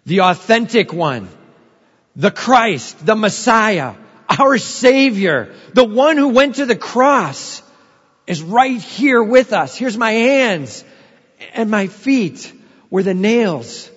The 0.05 0.21
authentic 0.21 0.93
one. 0.93 1.27
The 2.15 2.31
Christ, 2.31 3.05
the 3.05 3.17
Messiah, 3.17 3.95
our 4.39 4.57
Savior, 4.57 5.53
the 5.73 5.83
one 5.83 6.15
who 6.15 6.29
went 6.29 6.55
to 6.55 6.65
the 6.65 6.77
cross 6.77 7.61
is 8.25 8.41
right 8.41 8.81
here 8.81 9.21
with 9.21 9.51
us. 9.51 9.75
Here's 9.75 9.97
my 9.97 10.11
hands 10.11 10.85
and 11.53 11.69
my 11.69 11.87
feet 11.87 12.53
where 12.87 13.03
the 13.03 13.13
nails 13.13 13.91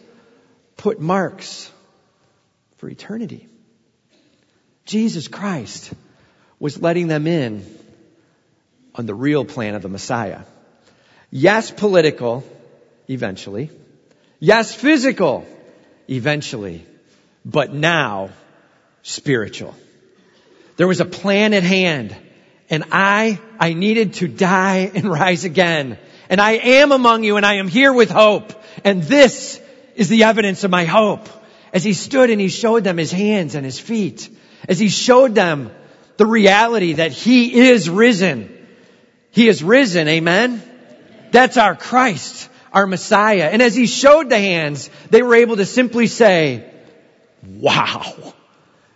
put 0.77 1.01
marks 1.01 1.71
for 2.79 2.89
eternity. 2.89 3.47
Jesus 4.87 5.29
Christ 5.29 5.93
was 6.59 6.83
letting 6.83 7.07
them 7.07 7.29
in 7.29 7.65
on 8.97 9.07
the 9.07 9.15
real 9.15 9.45
plan 9.45 9.77
of 9.77 9.83
the 9.83 9.89
Messiah. 9.89 10.41
Yes, 11.31 11.71
political, 11.71 12.45
eventually. 13.09 13.71
Yes, 14.41 14.75
physical, 14.75 15.47
eventually. 16.09 16.85
But 17.45 17.73
now, 17.73 18.31
spiritual. 19.03 19.75
There 20.77 20.89
was 20.89 21.01
a 21.01 21.05
plan 21.05 21.55
at 21.55 21.63
hand. 21.63 22.17
And 22.69 22.85
I, 22.93 23.41
I 23.59 23.75
needed 23.75 24.15
to 24.15 24.29
die 24.29 24.91
and 24.95 25.11
rise 25.11 25.45
again. 25.45 25.99
And 26.29 26.41
I 26.41 26.53
am 26.53 26.93
among 26.93 27.25
you 27.25 27.37
and 27.37 27.45
I 27.45 27.55
am 27.55 27.69
here 27.69 27.93
with 27.93 28.11
hope. 28.11 28.53
And 28.85 29.03
this 29.03 29.61
is 29.97 30.09
the 30.09 30.25
evidence 30.25 30.63
of 30.65 30.71
my 30.71 30.85
hope. 30.85 31.29
As 31.73 31.85
he 31.85 31.93
stood 31.93 32.31
and 32.31 32.41
he 32.41 32.49
showed 32.49 32.85
them 32.85 32.97
his 32.97 33.11
hands 33.11 33.57
and 33.57 33.65
his 33.65 33.79
feet. 33.79 34.29
As 34.69 34.79
he 34.79 34.89
showed 34.89 35.35
them 35.35 35.71
the 36.17 36.27
reality 36.27 36.95
that 36.95 37.13
he 37.13 37.69
is 37.69 37.91
risen. 37.91 38.57
He 39.33 39.49
is 39.49 39.63
risen, 39.63 40.07
amen? 40.07 40.63
That's 41.33 41.57
our 41.57 41.75
Christ, 41.75 42.49
our 42.73 42.87
Messiah. 42.87 43.49
And 43.53 43.63
as 43.63 43.75
he 43.75 43.87
showed 43.87 44.31
the 44.31 44.39
hands, 44.39 44.91
they 45.11 45.23
were 45.23 45.35
able 45.35 45.57
to 45.57 45.67
simply 45.67 46.07
say, 46.07 46.71
wow, 47.43 48.35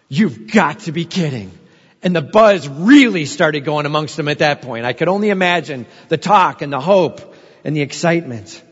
you've 0.09 0.51
got 0.53 0.81
to 0.81 0.93
be 0.93 1.05
kidding. 1.05 1.51
And 2.03 2.15
the 2.15 2.23
buzz 2.23 2.69
really 2.69 3.25
started 3.25 3.65
going 3.65 3.87
amongst 3.87 4.17
them 4.17 4.29
at 4.29 4.39
that 4.39 4.63
point. 4.63 4.85
I 4.85 4.93
could 4.93 5.09
only 5.09 5.31
imagine 5.31 5.87
the 6.09 6.19
talk 6.19 6.61
and 6.61 6.73
the 6.73 6.81
hope 6.81 7.35
and 7.65 7.75
the 7.75 7.81
excitement. 7.81 8.63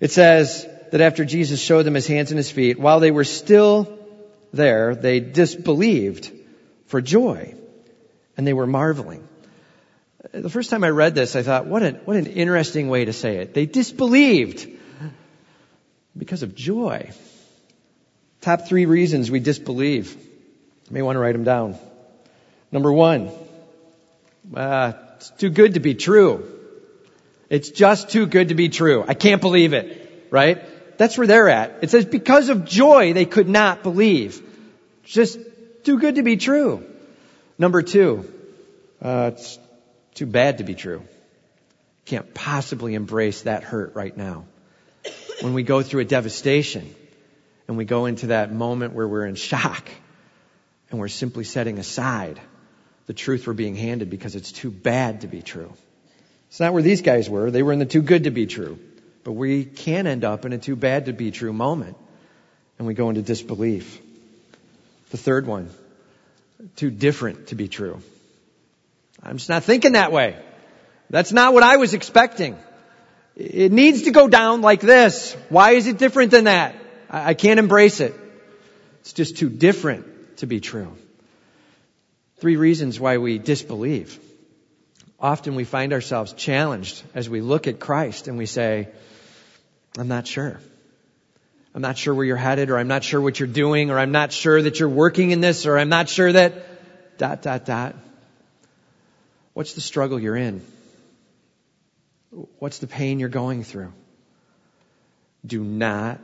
It 0.00 0.10
says 0.10 0.66
that 0.90 1.00
after 1.00 1.24
Jesus 1.24 1.60
showed 1.60 1.82
them 1.82 1.94
his 1.94 2.06
hands 2.06 2.30
and 2.30 2.38
his 2.38 2.50
feet, 2.50 2.78
while 2.78 3.00
they 3.00 3.10
were 3.10 3.24
still 3.24 3.98
there, 4.52 4.94
they 4.94 5.20
disbelieved 5.20 6.32
for 6.86 7.00
joy 7.00 7.54
and 8.36 8.46
they 8.46 8.52
were 8.52 8.66
marveling. 8.66 9.28
The 10.32 10.50
first 10.50 10.70
time 10.70 10.84
I 10.84 10.88
read 10.88 11.14
this, 11.14 11.36
I 11.36 11.42
thought, 11.42 11.66
what 11.66 11.82
an, 11.82 11.96
what 12.04 12.16
an 12.16 12.26
interesting 12.26 12.88
way 12.88 13.04
to 13.04 13.12
say 13.12 13.38
it. 13.38 13.52
They 13.52 13.66
disbelieved 13.66 14.68
because 16.16 16.42
of 16.42 16.54
joy. 16.54 17.10
Top 18.40 18.66
three 18.66 18.86
reasons 18.86 19.30
we 19.30 19.40
disbelieve. 19.40 20.14
You 20.14 20.94
may 20.94 21.02
want 21.02 21.16
to 21.16 21.20
write 21.20 21.32
them 21.32 21.44
down. 21.44 21.76
Number 22.72 22.92
one, 22.92 23.30
uh, 24.54 24.92
it's 25.16 25.30
too 25.30 25.50
good 25.50 25.74
to 25.74 25.80
be 25.80 25.94
true. 25.94 26.50
It's 27.50 27.70
just 27.70 28.10
too 28.10 28.26
good 28.26 28.48
to 28.48 28.54
be 28.54 28.68
true. 28.68 29.04
I 29.06 29.14
can't 29.14 29.40
believe 29.40 29.72
it, 29.72 30.28
right? 30.30 30.62
That's 30.98 31.18
where 31.18 31.26
they're 31.26 31.48
at. 31.48 31.78
It 31.82 31.90
says 31.90 32.04
because 32.04 32.48
of 32.48 32.64
joy 32.64 33.12
they 33.12 33.26
could 33.26 33.48
not 33.48 33.82
believe. 33.82 34.42
Just 35.04 35.38
too 35.84 35.98
good 35.98 36.16
to 36.16 36.22
be 36.22 36.36
true. 36.36 36.84
Number 37.58 37.82
two, 37.82 38.32
uh, 39.02 39.30
it's 39.34 39.58
too 40.14 40.26
bad 40.26 40.58
to 40.58 40.64
be 40.64 40.74
true. 40.74 41.02
Can't 42.06 42.34
possibly 42.34 42.94
embrace 42.94 43.42
that 43.42 43.64
hurt 43.64 43.94
right 43.94 44.16
now. 44.16 44.44
When 45.40 45.54
we 45.54 45.62
go 45.62 45.82
through 45.82 46.02
a 46.02 46.04
devastation 46.04 46.94
and 47.66 47.76
we 47.76 47.84
go 47.84 48.06
into 48.06 48.28
that 48.28 48.52
moment 48.52 48.94
where 48.94 49.08
we're 49.08 49.26
in 49.26 49.34
shock 49.34 49.88
and 50.90 51.00
we're 51.00 51.08
simply 51.08 51.44
setting 51.44 51.78
aside 51.78 52.40
the 53.06 53.12
truth 53.14 53.46
we're 53.46 53.52
being 53.52 53.74
handed 53.74 54.10
because 54.10 54.36
it's 54.36 54.52
too 54.52 54.70
bad 54.70 55.22
to 55.22 55.26
be 55.26 55.42
true. 55.42 55.72
It's 56.48 56.60
not 56.60 56.72
where 56.72 56.82
these 56.82 57.02
guys 57.02 57.28
were. 57.28 57.50
They 57.50 57.62
were 57.62 57.72
in 57.72 57.78
the 57.78 57.86
too 57.86 58.02
good 58.02 58.24
to 58.24 58.30
be 58.30 58.46
true. 58.46 58.78
But 59.24 59.32
we 59.32 59.64
can 59.64 60.06
end 60.06 60.24
up 60.24 60.44
in 60.44 60.52
a 60.52 60.58
too 60.58 60.76
bad 60.76 61.06
to 61.06 61.12
be 61.12 61.30
true 61.30 61.52
moment 61.52 61.96
and 62.78 62.86
we 62.86 62.94
go 62.94 63.08
into 63.08 63.22
disbelief. 63.22 64.00
The 65.10 65.16
third 65.16 65.46
one, 65.46 65.70
too 66.76 66.90
different 66.90 67.48
to 67.48 67.54
be 67.54 67.68
true. 67.68 68.02
I'm 69.24 69.38
just 69.38 69.48
not 69.48 69.64
thinking 69.64 69.92
that 69.92 70.12
way. 70.12 70.36
That's 71.10 71.32
not 71.32 71.54
what 71.54 71.62
I 71.62 71.78
was 71.78 71.94
expecting. 71.94 72.56
It 73.36 73.72
needs 73.72 74.02
to 74.02 74.10
go 74.10 74.28
down 74.28 74.60
like 74.60 74.80
this. 74.80 75.34
Why 75.48 75.72
is 75.72 75.86
it 75.86 75.98
different 75.98 76.30
than 76.30 76.44
that? 76.44 76.76
I 77.10 77.34
can't 77.34 77.58
embrace 77.58 78.00
it. 78.00 78.14
It's 79.00 79.12
just 79.12 79.36
too 79.36 79.48
different 79.48 80.38
to 80.38 80.46
be 80.46 80.60
true. 80.60 80.96
Three 82.38 82.56
reasons 82.56 83.00
why 83.00 83.18
we 83.18 83.38
disbelieve. 83.38 84.18
Often 85.18 85.54
we 85.54 85.64
find 85.64 85.92
ourselves 85.92 86.32
challenged 86.32 87.02
as 87.14 87.28
we 87.28 87.40
look 87.40 87.66
at 87.66 87.80
Christ 87.80 88.28
and 88.28 88.36
we 88.36 88.46
say, 88.46 88.88
I'm 89.96 90.08
not 90.08 90.26
sure. 90.26 90.60
I'm 91.74 91.82
not 91.82 91.96
sure 91.96 92.14
where 92.14 92.24
you're 92.24 92.36
headed 92.36 92.70
or 92.70 92.78
I'm 92.78 92.88
not 92.88 93.02
sure 93.02 93.20
what 93.20 93.40
you're 93.40 93.48
doing 93.48 93.90
or 93.90 93.98
I'm 93.98 94.12
not 94.12 94.32
sure 94.32 94.60
that 94.60 94.78
you're 94.78 94.88
working 94.88 95.30
in 95.30 95.40
this 95.40 95.66
or 95.66 95.78
I'm 95.78 95.88
not 95.88 96.08
sure 96.08 96.32
that 96.32 97.18
dot, 97.18 97.42
dot, 97.42 97.64
dot. 97.64 97.96
What's 99.54 99.74
the 99.74 99.80
struggle 99.80 100.20
you're 100.20 100.36
in? 100.36 100.62
What's 102.58 102.78
the 102.78 102.88
pain 102.88 103.20
you're 103.20 103.28
going 103.28 103.62
through? 103.62 103.92
Do 105.46 105.62
not 105.62 106.20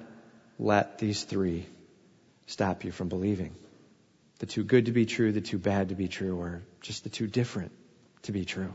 let 0.58 0.98
these 0.98 1.22
three 1.22 1.66
stop 2.46 2.84
you 2.84 2.90
from 2.90 3.08
believing. 3.08 3.54
The 4.40 4.46
too 4.46 4.64
good 4.64 4.86
to 4.86 4.92
be 4.92 5.06
true, 5.06 5.32
the 5.32 5.40
too 5.40 5.58
bad 5.58 5.90
to 5.90 5.94
be 5.94 6.08
true, 6.08 6.36
or 6.38 6.62
just 6.80 7.04
the 7.04 7.10
too 7.10 7.26
different 7.26 7.72
to 8.22 8.32
be 8.32 8.44
true. 8.44 8.72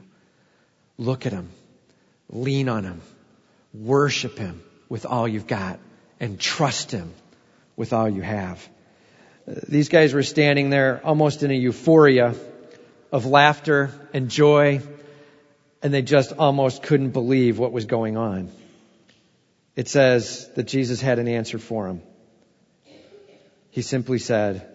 Look 0.97 1.25
at 1.25 1.33
Him. 1.33 1.49
Lean 2.29 2.69
on 2.69 2.85
Him. 2.85 3.01
Worship 3.73 4.37
Him 4.37 4.63
with 4.87 5.05
all 5.05 5.27
you've 5.27 5.47
got 5.47 5.79
and 6.19 6.39
trust 6.39 6.91
Him 6.91 7.13
with 7.75 7.91
all 7.91 8.07
you 8.07 8.21
have. 8.21 8.65
Uh, 9.47 9.55
these 9.67 9.89
guys 9.89 10.13
were 10.13 10.23
standing 10.23 10.69
there 10.69 11.01
almost 11.03 11.43
in 11.43 11.51
a 11.51 11.55
euphoria 11.55 12.35
of 13.15 13.25
laughter 13.25 13.91
and 14.13 14.29
joy, 14.29 14.81
and 15.81 15.93
they 15.93 16.01
just 16.01 16.33
almost 16.33 16.83
couldn't 16.83 17.11
believe 17.11 17.57
what 17.57 17.71
was 17.71 17.85
going 17.85 18.17
on. 18.17 18.51
It 19.73 19.87
says 19.87 20.49
that 20.55 20.63
Jesus 20.63 20.99
had 20.99 21.17
an 21.17 21.29
answer 21.29 21.57
for 21.57 21.87
him. 21.87 22.01
He 23.69 23.83
simply 23.83 24.19
said, 24.19 24.67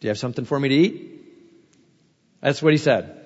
Do 0.00 0.06
you 0.06 0.08
have 0.08 0.18
something 0.18 0.44
for 0.44 0.58
me 0.58 0.70
to 0.70 0.74
eat? 0.74 1.10
That's 2.40 2.60
what 2.60 2.72
he 2.72 2.78
said. 2.78 3.24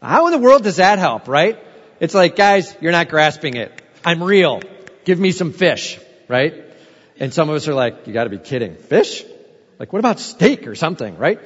How 0.00 0.24
in 0.28 0.32
the 0.32 0.38
world 0.38 0.62
does 0.62 0.76
that 0.76 0.98
help, 0.98 1.28
right? 1.28 1.58
It's 2.00 2.14
like, 2.14 2.34
guys, 2.34 2.74
you're 2.80 2.92
not 2.92 3.10
grasping 3.10 3.56
it. 3.56 3.82
I'm 4.06 4.22
real. 4.22 4.62
Give 5.04 5.20
me 5.20 5.32
some 5.32 5.52
fish, 5.52 6.00
right? 6.28 6.64
And 7.20 7.34
some 7.34 7.50
of 7.50 7.56
us 7.56 7.68
are 7.68 7.74
like, 7.74 8.06
you 8.06 8.14
gotta 8.14 8.30
be 8.30 8.38
kidding. 8.38 8.76
Fish? 8.76 9.22
Like, 9.78 9.92
what 9.92 9.98
about 9.98 10.18
steak 10.18 10.66
or 10.66 10.74
something, 10.74 11.18
right? 11.18 11.40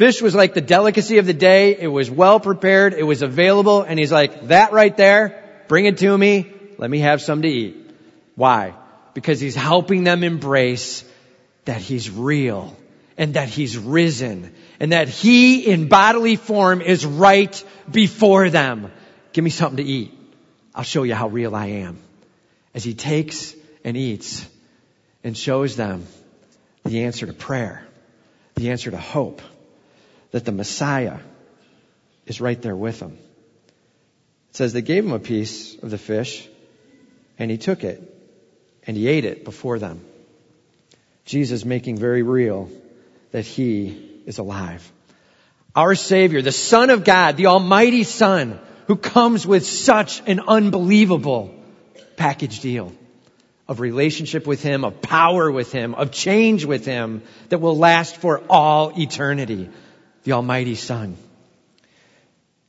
Fish 0.00 0.22
was 0.22 0.34
like 0.34 0.54
the 0.54 0.62
delicacy 0.62 1.18
of 1.18 1.26
the 1.26 1.34
day. 1.34 1.76
It 1.78 1.86
was 1.86 2.10
well 2.10 2.40
prepared. 2.40 2.94
It 2.94 3.02
was 3.02 3.20
available. 3.20 3.82
And 3.82 3.98
he's 3.98 4.10
like, 4.10 4.48
that 4.48 4.72
right 4.72 4.96
there, 4.96 5.44
bring 5.68 5.84
it 5.84 5.98
to 5.98 6.16
me. 6.16 6.50
Let 6.78 6.88
me 6.88 7.00
have 7.00 7.20
some 7.20 7.42
to 7.42 7.48
eat. 7.48 7.76
Why? 8.34 8.72
Because 9.12 9.40
he's 9.40 9.54
helping 9.54 10.04
them 10.04 10.24
embrace 10.24 11.04
that 11.66 11.82
he's 11.82 12.10
real 12.10 12.74
and 13.18 13.34
that 13.34 13.50
he's 13.50 13.76
risen 13.76 14.54
and 14.80 14.92
that 14.92 15.10
he 15.10 15.66
in 15.66 15.88
bodily 15.88 16.36
form 16.36 16.80
is 16.80 17.04
right 17.04 17.62
before 17.90 18.48
them. 18.48 18.90
Give 19.34 19.44
me 19.44 19.50
something 19.50 19.84
to 19.84 19.92
eat. 19.92 20.14
I'll 20.74 20.82
show 20.82 21.02
you 21.02 21.14
how 21.14 21.28
real 21.28 21.54
I 21.54 21.66
am. 21.84 21.98
As 22.72 22.84
he 22.84 22.94
takes 22.94 23.54
and 23.84 23.98
eats 23.98 24.48
and 25.22 25.36
shows 25.36 25.76
them 25.76 26.06
the 26.86 27.04
answer 27.04 27.26
to 27.26 27.34
prayer, 27.34 27.86
the 28.54 28.70
answer 28.70 28.90
to 28.90 28.96
hope, 28.96 29.42
that 30.30 30.44
the 30.44 30.52
Messiah 30.52 31.18
is 32.26 32.40
right 32.40 32.60
there 32.60 32.76
with 32.76 33.00
them. 33.00 33.18
It 34.50 34.56
says 34.56 34.72
they 34.72 34.82
gave 34.82 35.04
him 35.04 35.12
a 35.12 35.18
piece 35.18 35.76
of 35.76 35.90
the 35.90 35.98
fish 35.98 36.48
and 37.38 37.50
he 37.50 37.58
took 37.58 37.84
it 37.84 38.02
and 38.86 38.96
he 38.96 39.08
ate 39.08 39.24
it 39.24 39.44
before 39.44 39.78
them. 39.78 40.04
Jesus 41.24 41.64
making 41.64 41.96
very 41.96 42.22
real 42.22 42.70
that 43.32 43.44
he 43.44 44.22
is 44.26 44.38
alive. 44.38 44.90
Our 45.74 45.94
Savior, 45.94 46.42
the 46.42 46.52
Son 46.52 46.90
of 46.90 47.04
God, 47.04 47.36
the 47.36 47.46
Almighty 47.46 48.02
Son, 48.02 48.58
who 48.86 48.96
comes 48.96 49.46
with 49.46 49.64
such 49.64 50.20
an 50.26 50.40
unbelievable 50.40 51.54
package 52.16 52.60
deal 52.60 52.92
of 53.68 53.78
relationship 53.78 54.48
with 54.48 54.64
Him, 54.64 54.84
of 54.84 55.00
power 55.00 55.50
with 55.50 55.70
Him, 55.70 55.94
of 55.94 56.10
change 56.10 56.64
with 56.64 56.84
Him 56.84 57.22
that 57.50 57.60
will 57.60 57.78
last 57.78 58.16
for 58.16 58.42
all 58.50 58.92
eternity 58.98 59.70
the 60.24 60.32
Almighty 60.32 60.74
Son. 60.74 61.16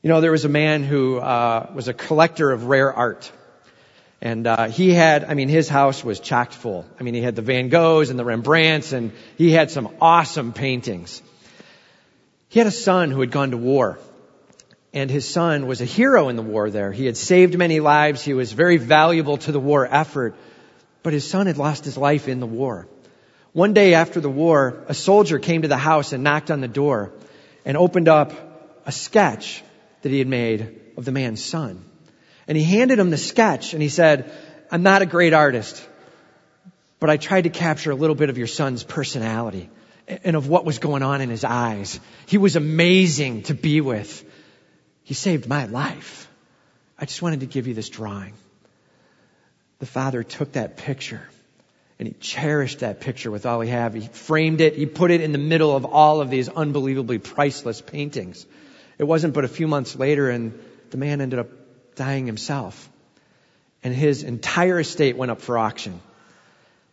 You 0.02 0.10
know, 0.10 0.22
there 0.22 0.32
was 0.32 0.46
a 0.46 0.50
man 0.50 0.84
who 0.84 1.18
uh, 1.18 1.70
was 1.76 1.88
a 1.88 1.94
collector 1.94 2.52
of 2.52 2.66
rare 2.66 2.92
art. 2.92 3.32
And 4.22 4.48
uh, 4.48 4.68
he 4.68 4.94
had, 4.94 5.26
I 5.26 5.34
mean, 5.34 5.50
his 5.50 5.68
house 5.68 6.04
was 6.04 6.20
chocked 6.20 6.54
full. 6.54 6.86
I 7.00 7.04
mean, 7.04 7.14
he 7.14 7.22
had 7.22 7.36
the 7.36 7.42
Van 7.42 7.70
Goghs 7.70 8.10
and 8.10 8.18
the 8.18 8.26
Rembrandts, 8.26 8.94
and 8.94 9.12
he 9.38 9.52
had 9.52 9.72
some 9.72 9.90
awesome 10.00 10.54
paintings. 10.54 11.22
He 12.50 12.60
had 12.60 12.68
a 12.68 12.72
son 12.72 13.12
who 13.12 13.20
had 13.20 13.32
gone 13.32 13.52
to 13.52 13.58
war. 13.58 14.00
And 14.94 15.10
his 15.10 15.28
son 15.28 15.68
was 15.68 15.82
a 15.82 15.86
hero 15.86 16.30
in 16.30 16.36
the 16.36 16.42
war 16.42 16.70
there. 16.70 16.92
He 16.92 17.06
had 17.06 17.18
saved 17.18 17.58
many 17.58 17.80
lives. 17.80 18.24
He 18.24 18.34
was 18.34 18.52
very 18.52 18.78
valuable 18.78 19.38
to 19.38 19.52
the 19.52 19.60
war 19.60 19.88
effort. 19.90 20.36
But 21.02 21.14
his 21.14 21.28
son 21.30 21.48
had 21.48 21.58
lost 21.58 21.86
his 21.86 21.98
life 21.98 22.28
in 22.28 22.40
the 22.40 22.46
war. 22.46 22.88
One 23.54 23.74
day 23.74 23.94
after 23.94 24.20
the 24.20 24.30
war, 24.30 24.84
a 24.88 24.94
soldier 24.94 25.40
came 25.40 25.64
to 25.64 25.68
the 25.68 25.78
house 25.78 26.14
and 26.14 26.24
knocked 26.24 26.52
on 26.52 26.62
the 26.62 26.68
door 26.68 27.12
and 27.66 27.78
opened 27.78 28.08
up 28.08 28.34
a 28.86 28.92
sketch 28.92 29.64
that 30.02 30.10
he 30.10 30.20
had 30.20 30.28
made 30.28 30.80
of 30.98 31.06
the 31.06 31.12
man's 31.12 31.44
son. 31.44 31.86
And 32.48 32.58
he 32.58 32.64
handed 32.64 33.00
him 33.00 33.10
the 33.10 33.18
sketch 33.18 33.74
and 33.74 33.82
he 33.82 33.90
said, 33.90 34.32
I'm 34.72 34.84
not 34.84 35.02
a 35.02 35.06
great 35.06 35.34
artist, 35.34 35.88
but 37.00 37.10
I 37.10 37.18
tried 37.18 37.42
to 37.42 37.50
capture 37.50 37.92
a 37.92 37.96
little 37.96 38.16
bit 38.16 38.30
of 38.30 38.38
your 38.38 38.48
son's 38.48 38.84
personality 38.84 39.70
and 40.08 40.36
of 40.36 40.48
what 40.48 40.66
was 40.66 40.80
going 40.80 41.04
on 41.04 41.22
in 41.22 41.30
his 41.30 41.44
eyes. 41.44 42.00
He 42.26 42.38
was 42.38 42.56
amazing 42.56 43.44
to 43.44 43.54
be 43.54 43.82
with. 43.82 44.26
He 45.04 45.14
saved 45.14 45.48
my 45.48 45.66
life. 45.66 46.28
I 46.98 47.06
just 47.06 47.22
wanted 47.22 47.42
to 47.42 47.46
give 47.46 47.68
you 47.68 47.74
this 47.74 47.90
drawing. 47.90 48.34
The 49.80 49.86
father 49.86 50.24
took 50.24 50.54
that 50.54 50.78
picture 50.78 51.28
and 52.02 52.08
he 52.08 52.16
cherished 52.16 52.80
that 52.80 53.00
picture 53.00 53.30
with 53.30 53.46
all 53.46 53.62
he 53.62 53.70
had. 53.70 53.94
He 53.94 54.08
framed 54.08 54.60
it. 54.60 54.76
He 54.76 54.88
put 54.88 55.12
it 55.12 55.22
in 55.22 55.34
the 55.34 55.38
middle 55.38 55.76
of 55.76 55.86
all 55.86 56.20
of 56.20 56.32
these 56.32 56.50
unbelievably 56.50 57.20
priceless 57.20 57.80
paintings. 57.80 58.48
It 58.98 59.04
wasn't 59.04 59.36
but 59.36 59.46
a 59.46 59.48
few 59.48 59.68
months 59.68 59.96
later 59.96 60.28
and 60.28 60.60
the 60.90 60.98
man 60.98 61.22
ended 61.22 61.38
up 61.38 61.50
dying 61.94 62.26
himself. 62.26 62.90
And 63.84 63.94
his 63.94 64.24
entire 64.24 64.80
estate 64.80 65.16
went 65.16 65.30
up 65.30 65.42
for 65.42 65.60
auction. 65.60 66.02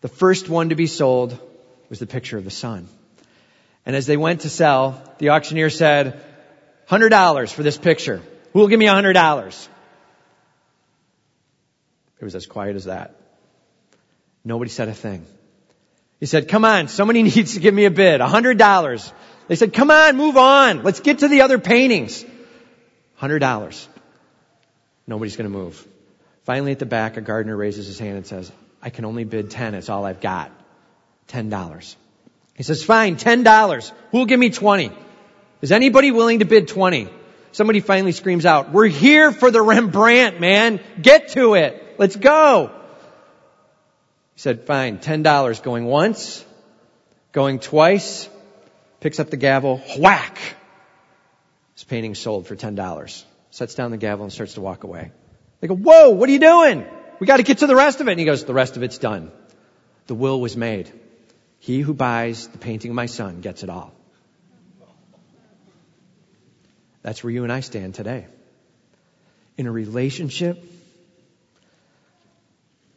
The 0.02 0.08
first 0.08 0.50
one 0.50 0.68
to 0.68 0.74
be 0.74 0.86
sold 0.86 1.40
was 1.88 2.00
the 2.00 2.06
picture 2.06 2.36
of 2.36 2.44
the 2.44 2.50
son. 2.50 2.86
And 3.86 3.96
as 3.96 4.04
they 4.04 4.18
went 4.18 4.42
to 4.42 4.50
sell, 4.50 5.02
the 5.16 5.30
auctioneer 5.30 5.70
said, 5.70 6.22
$100 6.90 7.50
for 7.50 7.62
this 7.62 7.78
picture. 7.78 8.20
Who 8.52 8.58
will 8.58 8.68
give 8.68 8.78
me 8.78 8.88
a 8.88 8.92
$100? 8.92 9.68
It 12.20 12.24
was 12.24 12.34
as 12.34 12.44
quiet 12.44 12.76
as 12.76 12.84
that. 12.84 13.14
Nobody 14.48 14.70
said 14.70 14.88
a 14.88 14.94
thing. 14.94 15.26
He 16.20 16.24
said, 16.24 16.48
come 16.48 16.64
on, 16.64 16.88
somebody 16.88 17.22
needs 17.34 17.52
to 17.52 17.60
give 17.60 17.74
me 17.74 17.84
a 17.84 17.90
bid. 17.90 18.22
a 18.22 18.26
$100. 18.26 19.12
They 19.46 19.56
said, 19.56 19.74
come 19.74 19.90
on, 19.90 20.16
move 20.16 20.38
on. 20.38 20.82
Let's 20.82 21.00
get 21.00 21.18
to 21.18 21.28
the 21.28 21.42
other 21.42 21.58
paintings. 21.58 22.24
$100. 23.20 23.86
Nobody's 25.06 25.36
going 25.36 25.52
to 25.52 25.56
move. 25.56 25.86
Finally, 26.44 26.72
at 26.72 26.78
the 26.78 26.86
back, 26.86 27.18
a 27.18 27.20
gardener 27.20 27.54
raises 27.54 27.86
his 27.86 27.98
hand 27.98 28.16
and 28.16 28.26
says, 28.26 28.50
I 28.80 28.88
can 28.88 29.04
only 29.04 29.24
bid 29.24 29.50
10. 29.50 29.74
It's 29.74 29.90
all 29.90 30.06
I've 30.06 30.22
got. 30.22 30.50
$10. 31.28 31.96
He 32.54 32.62
says, 32.62 32.82
fine, 32.82 33.16
$10. 33.16 33.92
Who'll 34.12 34.24
give 34.24 34.40
me 34.40 34.48
20? 34.48 34.90
Is 35.60 35.72
anybody 35.72 36.10
willing 36.10 36.38
to 36.38 36.46
bid 36.46 36.68
20? 36.68 37.10
Somebody 37.52 37.80
finally 37.80 38.12
screams 38.12 38.46
out, 38.46 38.72
we're 38.72 38.86
here 38.86 39.30
for 39.30 39.50
the 39.50 39.60
Rembrandt, 39.60 40.40
man. 40.40 40.80
Get 41.02 41.28
to 41.30 41.52
it. 41.52 41.96
Let's 41.98 42.16
go. 42.16 42.77
He 44.38 44.42
said, 44.42 44.66
fine, 44.66 44.98
$10 44.98 45.62
going 45.64 45.84
once, 45.84 46.46
going 47.32 47.58
twice, 47.58 48.28
picks 49.00 49.18
up 49.18 49.30
the 49.30 49.36
gavel, 49.36 49.82
whack. 49.98 50.38
His 51.74 51.82
painting 51.82 52.14
sold 52.14 52.46
for 52.46 52.54
$10. 52.54 53.24
Sets 53.50 53.74
down 53.74 53.90
the 53.90 53.96
gavel 53.96 54.22
and 54.22 54.32
starts 54.32 54.54
to 54.54 54.60
walk 54.60 54.84
away. 54.84 55.10
They 55.58 55.66
go, 55.66 55.74
whoa, 55.74 56.10
what 56.10 56.28
are 56.28 56.32
you 56.32 56.38
doing? 56.38 56.86
We 57.18 57.26
got 57.26 57.38
to 57.38 57.42
get 57.42 57.58
to 57.58 57.66
the 57.66 57.74
rest 57.74 58.00
of 58.00 58.06
it. 58.06 58.12
And 58.12 58.20
he 58.20 58.26
goes, 58.26 58.44
the 58.44 58.54
rest 58.54 58.76
of 58.76 58.84
it's 58.84 58.98
done. 58.98 59.32
The 60.06 60.14
will 60.14 60.40
was 60.40 60.56
made. 60.56 60.88
He 61.58 61.80
who 61.80 61.92
buys 61.92 62.46
the 62.46 62.58
painting 62.58 62.92
of 62.92 62.94
my 62.94 63.06
son 63.06 63.40
gets 63.40 63.64
it 63.64 63.70
all. 63.70 63.92
That's 67.02 67.24
where 67.24 67.32
you 67.32 67.42
and 67.42 67.52
I 67.52 67.58
stand 67.58 67.96
today. 67.96 68.28
In 69.56 69.66
a 69.66 69.72
relationship 69.72 70.64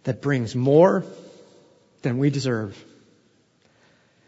that 0.03 0.21
brings 0.21 0.55
more 0.55 1.03
than 2.01 2.17
we 2.17 2.29
deserve. 2.29 2.83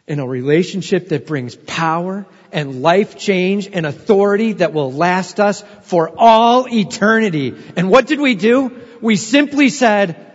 In 0.05 0.19
a 0.19 0.27
relationship 0.27 1.09
that 1.09 1.25
brings 1.25 1.55
power 1.55 2.25
and 2.51 2.81
life 2.81 3.17
change 3.17 3.69
and 3.71 3.85
authority 3.85 4.53
that 4.53 4.73
will 4.73 4.91
last 4.91 5.39
us 5.39 5.63
for 5.83 6.11
all 6.17 6.67
eternity. 6.67 7.55
And 7.75 7.89
what 7.89 8.07
did 8.07 8.19
we 8.19 8.35
do? 8.35 8.81
We 9.01 9.15
simply 9.15 9.69
said, 9.69 10.33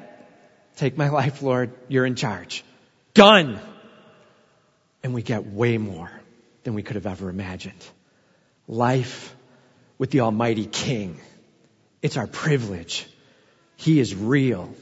take 0.76 0.96
my 0.96 1.10
life, 1.10 1.42
Lord. 1.42 1.72
You're 1.88 2.06
in 2.06 2.14
charge. 2.14 2.64
Done. 3.14 3.60
And 5.02 5.12
we 5.14 5.22
get 5.22 5.46
way 5.46 5.76
more 5.78 6.10
than 6.64 6.74
we 6.74 6.82
could 6.82 6.96
have 6.96 7.06
ever 7.06 7.28
imagined. 7.28 7.84
Life 8.66 9.34
with 9.98 10.10
the 10.10 10.20
Almighty 10.20 10.66
King. 10.66 11.20
It's 12.00 12.16
our 12.16 12.26
privilege. 12.26 13.06
He 13.76 14.00
is 14.00 14.14
real. 14.14 14.74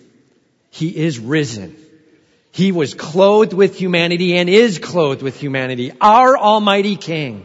He 0.70 0.96
is 0.96 1.18
risen. 1.18 1.76
He 2.56 2.72
was 2.72 2.94
clothed 2.94 3.52
with 3.52 3.76
humanity 3.76 4.34
and 4.38 4.48
is 4.48 4.78
clothed 4.78 5.20
with 5.20 5.38
humanity, 5.38 5.92
our 6.00 6.38
Almighty 6.38 6.96
King. 6.96 7.44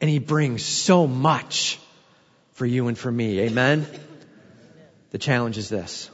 And 0.00 0.10
He 0.10 0.18
brings 0.18 0.64
so 0.64 1.06
much 1.06 1.78
for 2.54 2.66
you 2.66 2.88
and 2.88 2.98
for 2.98 3.12
me. 3.12 3.38
Amen? 3.42 3.86
The 5.12 5.18
challenge 5.18 5.58
is 5.58 5.68
this. 5.68 6.10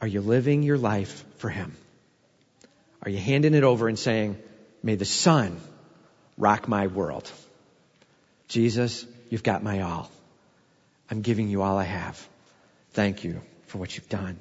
Are 0.00 0.08
you 0.08 0.22
living 0.22 0.64
your 0.64 0.76
life 0.76 1.24
for 1.36 1.48
Him? 1.48 1.76
Are 3.04 3.10
you 3.12 3.18
handing 3.18 3.54
it 3.54 3.62
over 3.62 3.86
and 3.86 3.96
saying, 3.96 4.36
may 4.82 4.96
the 4.96 5.04
Son 5.04 5.60
rock 6.36 6.66
my 6.66 6.88
world? 6.88 7.30
Jesus, 8.48 9.06
you've 9.30 9.44
got 9.44 9.62
my 9.62 9.82
all. 9.82 10.10
I'm 11.08 11.20
giving 11.20 11.48
you 11.48 11.62
all 11.62 11.78
I 11.78 11.84
have. 11.84 12.28
Thank 12.90 13.22
you 13.22 13.40
for 13.68 13.78
what 13.78 13.96
you've 13.96 14.08
done. 14.08 14.36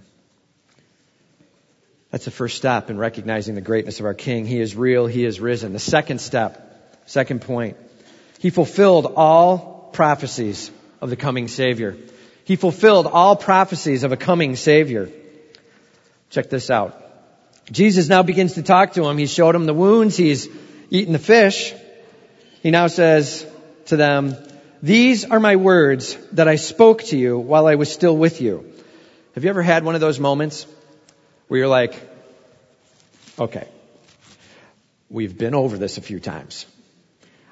That's 2.12 2.26
the 2.26 2.32
first 2.32 2.58
step 2.58 2.90
in 2.90 2.98
recognizing 2.98 3.56
the 3.56 3.62
greatness 3.62 4.00
of 4.00 4.06
our 4.06 4.14
King. 4.14 4.46
He 4.46 4.60
is 4.60 4.76
real. 4.76 5.08
He 5.08 5.26
is 5.26 5.40
risen. 5.40 5.74
The 5.74 5.80
second 5.80 6.20
step, 6.20 7.02
second 7.06 7.42
point, 7.42 7.78
He 8.40 8.50
fulfilled 8.50 9.14
all 9.16 9.90
prophecies 9.94 10.72
of 11.00 11.10
the 11.10 11.16
coming 11.16 11.48
Savior. 11.48 11.96
He 12.44 12.56
fulfilled 12.56 13.08
all 13.08 13.36
prophecies 13.36 14.04
of 14.04 14.12
a 14.12 14.18
coming 14.18 14.56
Savior. 14.56 15.10
Check 16.30 16.50
this 16.50 16.70
out. 16.70 16.98
Jesus 17.72 18.10
now 18.10 18.24
begins 18.24 18.54
to 18.54 18.64
talk 18.64 18.94
to 18.94 19.06
him. 19.06 19.18
He 19.18 19.28
showed 19.28 19.56
him 19.56 19.66
the 19.66 19.74
wounds. 19.74 20.18
He's 20.18 20.50
eaten 20.90 21.14
the 21.14 21.20
fish. 21.20 21.74
He 22.64 22.72
now 22.72 22.88
says 22.88 23.46
to 23.86 23.96
them, 23.96 24.36
these 24.82 25.26
are 25.26 25.40
my 25.40 25.56
words 25.56 26.18
that 26.32 26.48
I 26.48 26.56
spoke 26.56 27.04
to 27.04 27.18
you 27.18 27.38
while 27.38 27.68
I 27.68 27.76
was 27.76 27.92
still 27.92 28.18
with 28.18 28.42
you. 28.42 28.74
Have 29.36 29.44
you 29.44 29.50
ever 29.50 29.62
had 29.62 29.84
one 29.84 29.94
of 29.96 30.02
those 30.02 30.20
moments 30.20 30.66
where 31.52 31.60
you're 31.60 31.68
like, 31.68 31.94
okay, 33.38 33.68
we've 35.10 35.38
been 35.38 35.54
over 35.54 35.78
this 35.78 35.98
a 35.98 36.02
few 36.02 36.18
times. 36.18 36.66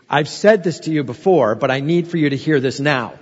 I've 0.09 0.29
said 0.29 0.63
this 0.63 0.79
to 0.85 0.89
you 0.89 1.03
before, 1.03 1.53
but 1.55 1.69
I 1.69 1.81
need 1.81 2.07
for 2.07 2.15
you 2.15 2.29
to 2.29 2.37
hear 2.37 2.61
this 2.61 2.79
now. 2.79 3.15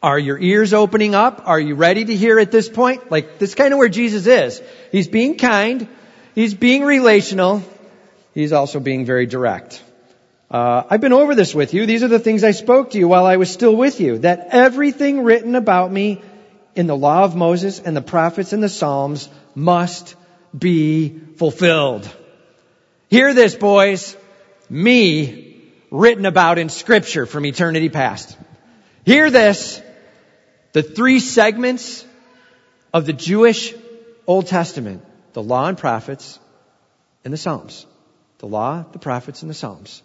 Are 0.00 0.16
your 0.16 0.38
ears 0.38 0.72
opening 0.74 1.16
up? 1.16 1.42
Are 1.48 1.58
you 1.58 1.74
ready 1.74 2.04
to 2.04 2.14
hear 2.14 2.38
at 2.38 2.52
this 2.52 2.68
point? 2.68 3.10
Like, 3.10 3.40
this 3.40 3.48
is 3.48 3.54
kind 3.56 3.72
of 3.72 3.80
where 3.80 3.88
Jesus 3.88 4.28
is. 4.28 4.62
He's 4.92 5.08
being 5.08 5.36
kind. 5.36 5.88
He's 6.36 6.54
being 6.54 6.84
relational. 6.84 7.64
He's 8.32 8.52
also 8.52 8.78
being 8.78 9.06
very 9.06 9.26
direct. 9.26 9.82
Uh, 10.52 10.84
I've 10.88 11.00
been 11.00 11.12
over 11.12 11.34
this 11.34 11.52
with 11.52 11.74
you. 11.74 11.86
These 11.86 12.04
are 12.04 12.08
the 12.08 12.20
things 12.20 12.44
I 12.44 12.52
spoke 12.52 12.92
to 12.92 12.98
you 12.98 13.08
while 13.08 13.26
I 13.26 13.38
was 13.38 13.52
still 13.52 13.74
with 13.74 14.00
you. 14.00 14.18
That 14.18 14.50
everything 14.52 15.24
written 15.24 15.56
about 15.56 15.90
me 15.90 16.22
in 16.74 16.86
the 16.86 16.96
law 16.96 17.24
of 17.24 17.36
Moses 17.36 17.80
and 17.80 17.96
the 17.96 18.02
prophets 18.02 18.52
and 18.52 18.62
the 18.62 18.68
Psalms 18.68 19.28
must 19.54 20.14
be 20.56 21.18
fulfilled. 21.36 22.08
Hear 23.08 23.34
this, 23.34 23.54
boys. 23.54 24.16
Me 24.68 25.62
written 25.90 26.26
about 26.26 26.58
in 26.58 26.68
scripture 26.68 27.26
from 27.26 27.44
eternity 27.44 27.88
past. 27.88 28.36
Hear 29.04 29.30
this. 29.30 29.82
The 30.72 30.82
three 30.82 31.18
segments 31.18 32.04
of 32.94 33.06
the 33.06 33.12
Jewish 33.12 33.74
Old 34.26 34.46
Testament, 34.46 35.04
the 35.32 35.42
law 35.42 35.66
and 35.66 35.76
prophets 35.76 36.38
and 37.24 37.32
the 37.32 37.38
Psalms. 37.38 37.86
The 38.38 38.46
law, 38.46 38.84
the 38.92 38.98
prophets, 38.98 39.42
and 39.42 39.50
the 39.50 39.54
Psalms. 39.54 40.02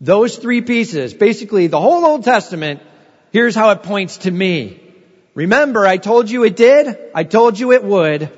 Those 0.00 0.36
three 0.36 0.62
pieces, 0.62 1.12
basically 1.12 1.66
the 1.66 1.80
whole 1.80 2.04
Old 2.06 2.24
Testament, 2.24 2.80
here's 3.32 3.54
how 3.54 3.70
it 3.70 3.82
points 3.82 4.18
to 4.18 4.30
me. 4.30 4.89
Remember, 5.34 5.86
I 5.86 5.96
told 5.96 6.30
you 6.30 6.44
it 6.44 6.56
did. 6.56 6.98
I 7.14 7.24
told 7.24 7.58
you 7.58 7.72
it 7.72 7.84
would 7.84 8.30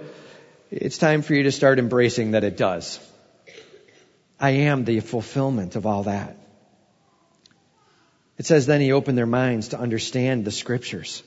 it's 0.73 0.97
time 0.97 1.21
for 1.21 1.35
you 1.35 1.43
to 1.43 1.53
start 1.53 1.79
embracing 1.79 2.31
that 2.31 2.45
it 2.45 2.57
does. 2.57 2.99
I 4.41 4.51
am 4.51 4.85
the 4.85 5.01
fulfillment 5.01 5.77
of 5.77 5.85
all 5.85 6.05
that. 6.05 6.39
It 8.39 8.47
says, 8.47 8.65
then 8.65 8.81
he 8.81 8.93
opened 8.93 9.19
their 9.19 9.27
minds 9.27 9.69
to 9.69 9.79
understand 9.79 10.47
the 10.47 10.51
scriptures. 10.51 11.23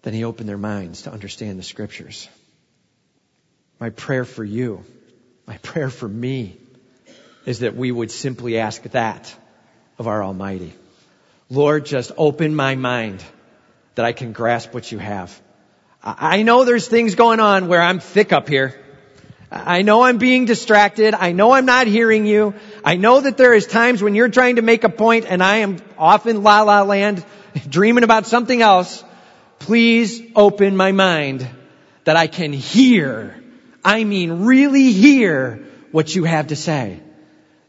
Then 0.00 0.14
he 0.14 0.24
opened 0.24 0.48
their 0.48 0.56
minds 0.56 1.02
to 1.02 1.12
understand 1.12 1.58
the 1.58 1.62
scriptures. 1.62 2.26
My 3.78 3.90
prayer 3.90 4.24
for 4.24 4.44
you, 4.44 4.82
my 5.46 5.58
prayer 5.58 5.90
for 5.90 6.08
me, 6.08 6.56
is 7.44 7.58
that 7.58 7.76
we 7.76 7.92
would 7.92 8.10
simply 8.10 8.58
ask 8.58 8.82
that 8.82 9.34
of 9.98 10.08
our 10.08 10.24
Almighty. 10.24 10.72
Lord, 11.50 11.84
just 11.84 12.12
open 12.16 12.56
my 12.56 12.76
mind 12.76 13.22
that 13.94 14.04
I 14.04 14.12
can 14.12 14.32
grasp 14.32 14.74
what 14.74 14.90
you 14.90 14.98
have. 14.98 15.40
I 16.02 16.42
know 16.42 16.64
there's 16.64 16.86
things 16.86 17.14
going 17.14 17.40
on 17.40 17.68
where 17.68 17.80
I'm 17.80 17.98
thick 17.98 18.32
up 18.32 18.48
here. 18.48 18.78
I 19.50 19.82
know 19.82 20.02
I'm 20.02 20.18
being 20.18 20.46
distracted. 20.46 21.14
I 21.14 21.32
know 21.32 21.52
I'm 21.52 21.64
not 21.64 21.86
hearing 21.86 22.26
you. 22.26 22.54
I 22.84 22.96
know 22.96 23.20
that 23.20 23.36
there 23.36 23.54
is 23.54 23.66
times 23.66 24.02
when 24.02 24.14
you're 24.14 24.28
trying 24.28 24.56
to 24.56 24.62
make 24.62 24.84
a 24.84 24.88
point 24.88 25.26
and 25.28 25.42
I 25.42 25.58
am 25.58 25.78
off 25.96 26.26
in 26.26 26.42
la 26.42 26.62
la 26.62 26.82
land 26.82 27.24
dreaming 27.68 28.04
about 28.04 28.26
something 28.26 28.60
else. 28.60 29.04
Please 29.60 30.20
open 30.34 30.76
my 30.76 30.92
mind 30.92 31.48
that 32.02 32.16
I 32.16 32.26
can 32.26 32.52
hear. 32.52 33.40
I 33.84 34.04
mean 34.04 34.44
really 34.44 34.92
hear 34.92 35.64
what 35.92 36.14
you 36.14 36.24
have 36.24 36.48
to 36.48 36.56
say. 36.56 37.00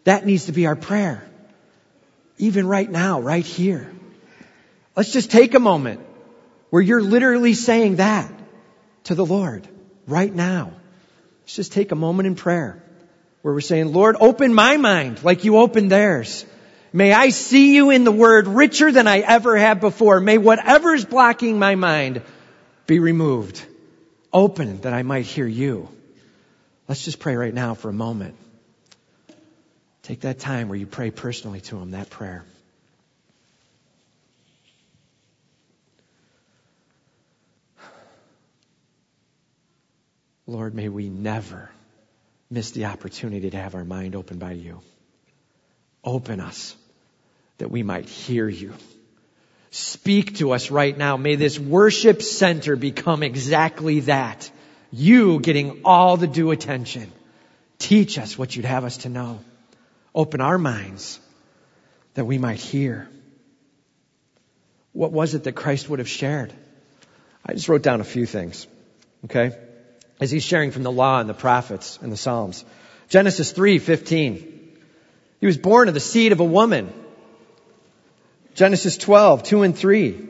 That 0.05 0.25
needs 0.25 0.45
to 0.45 0.51
be 0.51 0.65
our 0.65 0.75
prayer. 0.75 1.23
Even 2.37 2.67
right 2.67 2.89
now, 2.89 3.21
right 3.21 3.45
here. 3.45 3.93
Let's 4.95 5.13
just 5.13 5.31
take 5.31 5.53
a 5.53 5.59
moment 5.59 6.04
where 6.75 6.81
you're 6.81 7.01
literally 7.01 7.53
saying 7.53 7.95
that 7.95 8.29
to 9.05 9.15
the 9.15 9.25
Lord 9.25 9.65
right 10.07 10.35
now. 10.35 10.73
Let's 11.43 11.55
just 11.55 11.71
take 11.71 11.93
a 11.93 11.95
moment 11.95 12.27
in 12.27 12.35
prayer 12.35 12.83
where 13.43 13.53
we're 13.53 13.61
saying, 13.61 13.93
Lord, 13.93 14.17
open 14.19 14.53
my 14.53 14.75
mind 14.75 15.23
like 15.23 15.45
you 15.45 15.55
opened 15.55 15.89
theirs. 15.89 16.45
May 16.91 17.13
I 17.13 17.29
see 17.29 17.75
you 17.75 17.91
in 17.91 18.03
the 18.03 18.11
word 18.11 18.49
richer 18.49 18.91
than 18.91 19.07
I 19.07 19.19
ever 19.19 19.55
have 19.55 19.79
before. 19.79 20.19
May 20.19 20.37
whatever's 20.37 21.05
blocking 21.05 21.57
my 21.59 21.75
mind 21.75 22.21
be 22.87 22.99
removed. 22.99 23.65
Open 24.33 24.81
that 24.81 24.91
I 24.91 25.03
might 25.03 25.23
hear 25.23 25.47
you. 25.47 25.87
Let's 26.89 27.05
just 27.05 27.19
pray 27.19 27.37
right 27.37 27.53
now 27.53 27.75
for 27.75 27.87
a 27.87 27.93
moment. 27.93 28.35
Take 30.03 30.19
that 30.27 30.39
time 30.39 30.67
where 30.67 30.77
you 30.77 30.87
pray 30.87 31.09
personally 31.09 31.61
to 31.61 31.77
Him, 31.77 31.91
that 31.91 32.09
prayer. 32.09 32.43
Lord, 40.47 40.75
may 40.75 40.89
we 40.89 41.09
never 41.09 41.69
miss 42.49 42.71
the 42.71 42.85
opportunity 42.85 43.49
to 43.49 43.57
have 43.57 43.75
our 43.75 43.83
mind 43.83 44.15
opened 44.15 44.39
by 44.39 44.51
you. 44.51 44.81
Open 46.03 46.39
us 46.39 46.75
that 47.57 47.71
we 47.71 47.81
might 47.83 48.05
hear 48.05 48.47
you. 48.47 48.73
Speak 49.71 50.37
to 50.37 50.51
us 50.51 50.71
right 50.71 50.95
now. 50.95 51.17
May 51.17 51.35
this 51.35 51.59
worship 51.59 52.21
center 52.21 52.75
become 52.75 53.23
exactly 53.23 54.01
that. 54.01 54.49
You 54.91 55.39
getting 55.39 55.81
all 55.83 56.15
the 56.15 56.27
due 56.27 56.51
attention. 56.51 57.11
Teach 57.79 58.17
us 58.17 58.37
what 58.37 58.55
you'd 58.55 58.65
have 58.65 58.85
us 58.85 58.97
to 58.97 59.09
know. 59.09 59.39
Open 60.13 60.39
our 60.39 60.57
minds 60.57 61.19
that 62.13 62.25
we 62.25 62.37
might 62.37 62.59
hear. 62.59 63.09
What 64.93 65.11
was 65.11 65.33
it 65.33 65.43
that 65.43 65.53
Christ 65.53 65.89
would 65.89 65.99
have 65.99 66.07
shared? 66.07 66.53
I 67.45 67.53
just 67.53 67.67
wrote 67.67 67.83
down 67.83 67.99
a 67.99 68.05
few 68.05 68.25
things. 68.25 68.65
Okay? 69.25 69.57
As 70.19 70.31
he's 70.31 70.43
sharing 70.43 70.71
from 70.71 70.83
the 70.83 70.91
law 70.91 71.19
and 71.19 71.29
the 71.29 71.33
prophets 71.33 71.99
and 72.01 72.11
the 72.11 72.17
Psalms. 72.17 72.63
Genesis 73.09 73.51
3:15. 73.51 74.51
He 75.39 75.45
was 75.45 75.57
born 75.57 75.87
of 75.87 75.93
the 75.93 75.99
seed 75.99 76.31
of 76.31 76.39
a 76.39 76.45
woman. 76.45 76.91
Genesis 78.55 78.97
12, 78.97 79.43
2 79.43 79.63
and 79.63 79.77
3. 79.77 80.29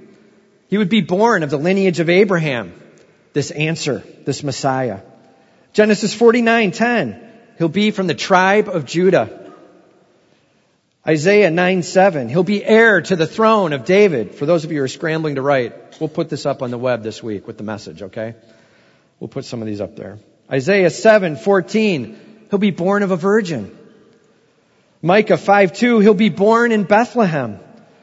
He 0.68 0.78
would 0.78 0.90
be 0.90 1.02
born 1.02 1.44
of 1.44 1.52
the 1.52 1.58
lineage 1.58 2.00
of 2.00 2.10
Abraham. 2.10 2.74
This 3.34 3.52
answer, 3.52 4.04
this 4.26 4.44
Messiah. 4.44 5.02
Genesis 5.74 6.14
49, 6.14 6.72
10. 6.72 7.32
He'll 7.58 7.70
be 7.70 7.92
from 7.92 8.08
the 8.08 8.16
tribe 8.16 8.68
of 8.68 8.86
Judah. 8.86 9.54
Isaiah 11.08 11.52
9, 11.52 11.84
7. 11.84 12.30
He'll 12.30 12.44
be 12.44 12.66
heir 12.66 13.02
to 13.02 13.16
the 13.16 13.28
throne 13.28 13.74
of 13.74 13.86
David. 13.86 14.34
For 14.34 14.48
those 14.48 14.66
of 14.66 14.72
you 14.72 14.80
who 14.80 14.86
are 14.86 14.88
scrambling 14.88 15.36
to 15.36 15.42
write, 15.42 16.00
we'll 16.00 16.10
put 16.10 16.30
this 16.30 16.48
up 16.48 16.64
on 16.64 16.72
the 16.72 16.80
web 16.80 17.04
this 17.04 17.22
week 17.22 17.46
with 17.46 17.58
the 17.58 17.64
message, 17.64 18.02
okay? 18.02 18.34
We'll 19.20 19.28
put 19.28 19.46
some 19.46 19.62
of 19.62 19.68
these 19.68 19.82
up 19.82 19.96
there. 19.96 20.20
Isaiah 20.52 20.90
7, 20.90 21.38
14. 21.38 22.48
He'll 22.50 22.60
be 22.60 22.72
born 22.72 23.02
of 23.04 23.12
a 23.12 23.16
virgin. 23.16 23.76
Micah 25.02 25.38
5, 25.38 25.74
2. 25.74 26.00
He'll 26.00 26.14
be 26.14 26.30
born 26.30 26.72
in 26.72 26.84
Bethlehem. 26.84 27.60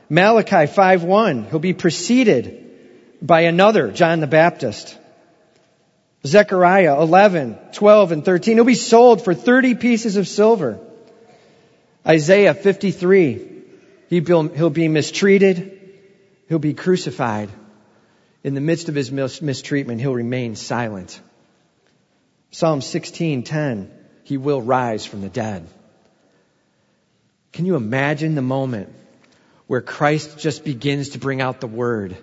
Malachi 0.08 0.66
5, 0.66 1.04
1. 1.04 1.44
He'll 1.44 1.58
be 1.58 1.74
preceded 1.74 2.58
by 3.20 3.42
another, 3.42 3.90
John 3.92 4.20
the 4.20 4.26
Baptist. 4.26 4.98
Zechariah 6.26 7.00
11, 7.00 7.58
12, 7.72 8.12
and 8.12 8.24
13. 8.24 8.56
He'll 8.56 8.64
be 8.64 8.74
sold 8.74 9.24
for 9.24 9.34
30 9.34 9.74
pieces 9.74 10.16
of 10.16 10.28
silver. 10.28 10.80
Isaiah 12.06 12.54
53. 12.54 13.48
He'll 14.08 14.70
be 14.70 14.88
mistreated. 14.88 15.78
He'll 16.48 16.58
be 16.58 16.74
crucified. 16.74 17.48
In 18.44 18.54
the 18.54 18.60
midst 18.60 18.88
of 18.88 18.94
his 18.94 19.12
mistreatment, 19.12 20.00
he'll 20.00 20.14
remain 20.14 20.56
silent. 20.56 21.20
Psalm 22.50 22.80
16:10. 22.80 23.88
He 24.24 24.36
will 24.36 24.62
rise 24.62 25.04
from 25.04 25.20
the 25.20 25.28
dead. 25.28 25.66
Can 27.52 27.66
you 27.66 27.76
imagine 27.76 28.34
the 28.34 28.42
moment 28.42 28.88
where 29.66 29.80
Christ 29.80 30.38
just 30.38 30.64
begins 30.64 31.10
to 31.10 31.18
bring 31.18 31.40
out 31.40 31.60
the 31.60 31.66
word 31.66 32.16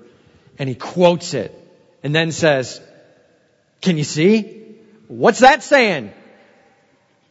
and 0.57 0.67
he 0.67 0.75
quotes 0.75 1.33
it 1.33 1.53
and 2.03 2.15
then 2.15 2.31
says, 2.31 2.81
can 3.81 3.97
you 3.97 4.03
see? 4.03 4.75
What's 5.07 5.39
that 5.39 5.63
saying? 5.63 6.11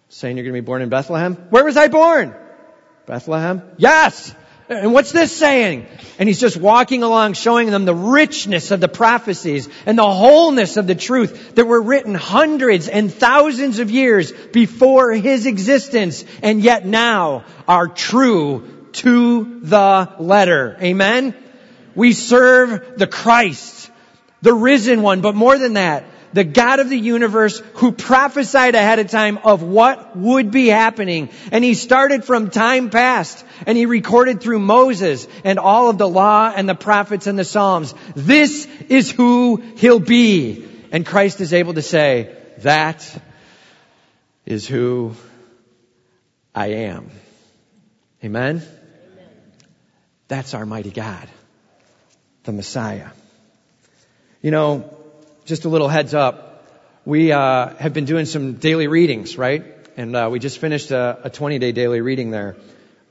Saying 0.08 0.36
you're 0.36 0.44
going 0.44 0.54
to 0.54 0.62
be 0.62 0.66
born 0.66 0.82
in 0.82 0.88
Bethlehem? 0.88 1.34
Where 1.50 1.64
was 1.64 1.76
I 1.76 1.88
born? 1.88 2.34
Bethlehem? 3.06 3.62
Yes! 3.76 4.34
And 4.68 4.92
what's 4.92 5.12
this 5.12 5.34
saying? 5.34 5.86
And 6.18 6.28
he's 6.28 6.40
just 6.40 6.56
walking 6.56 7.02
along 7.02 7.32
showing 7.32 7.70
them 7.70 7.86
the 7.86 7.94
richness 7.94 8.70
of 8.70 8.80
the 8.80 8.88
prophecies 8.88 9.68
and 9.86 9.96
the 9.96 10.10
wholeness 10.10 10.76
of 10.76 10.86
the 10.86 10.94
truth 10.94 11.54
that 11.54 11.64
were 11.64 11.80
written 11.80 12.14
hundreds 12.14 12.86
and 12.88 13.12
thousands 13.12 13.78
of 13.78 13.90
years 13.90 14.30
before 14.30 15.12
his 15.12 15.46
existence 15.46 16.24
and 16.42 16.60
yet 16.60 16.84
now 16.84 17.44
are 17.66 17.88
true 17.88 18.86
to 18.92 19.60
the 19.60 20.12
letter. 20.18 20.76
Amen? 20.82 21.34
We 21.94 22.12
serve 22.12 22.98
the 22.98 23.06
Christ, 23.06 23.90
the 24.42 24.52
risen 24.52 25.00
one, 25.00 25.22
but 25.22 25.34
more 25.34 25.56
than 25.56 25.74
that, 25.74 26.04
the 26.32 26.44
God 26.44 26.80
of 26.80 26.88
the 26.88 26.98
universe 26.98 27.60
who 27.74 27.92
prophesied 27.92 28.74
ahead 28.74 28.98
of 28.98 29.10
time 29.10 29.38
of 29.38 29.62
what 29.62 30.16
would 30.16 30.50
be 30.50 30.68
happening. 30.68 31.30
And 31.52 31.64
he 31.64 31.74
started 31.74 32.24
from 32.24 32.50
time 32.50 32.90
past 32.90 33.44
and 33.66 33.76
he 33.76 33.86
recorded 33.86 34.40
through 34.40 34.58
Moses 34.58 35.26
and 35.44 35.58
all 35.58 35.90
of 35.90 35.98
the 35.98 36.08
law 36.08 36.52
and 36.54 36.68
the 36.68 36.74
prophets 36.74 37.26
and 37.26 37.38
the 37.38 37.44
Psalms. 37.44 37.94
This 38.14 38.66
is 38.88 39.10
who 39.10 39.62
he'll 39.76 40.00
be. 40.00 40.66
And 40.92 41.04
Christ 41.04 41.40
is 41.40 41.52
able 41.52 41.74
to 41.74 41.82
say, 41.82 42.34
that 42.58 43.22
is 44.46 44.66
who 44.66 45.14
I 46.54 46.68
am. 46.68 47.10
Amen? 48.24 48.62
That's 50.26 50.54
our 50.54 50.66
mighty 50.66 50.90
God, 50.90 51.28
the 52.44 52.52
Messiah. 52.52 53.08
You 54.42 54.50
know, 54.50 54.97
just 55.48 55.64
a 55.64 55.68
little 55.70 55.88
heads 55.88 56.12
up. 56.12 56.66
We 57.06 57.32
uh, 57.32 57.74
have 57.76 57.94
been 57.94 58.04
doing 58.04 58.26
some 58.26 58.54
daily 58.54 58.86
readings, 58.86 59.38
right? 59.38 59.64
And 59.96 60.14
uh, 60.14 60.28
we 60.30 60.40
just 60.40 60.58
finished 60.58 60.90
a, 60.90 61.20
a 61.24 61.30
20 61.30 61.58
day 61.58 61.72
daily 61.72 62.02
reading 62.02 62.30
there. 62.30 62.56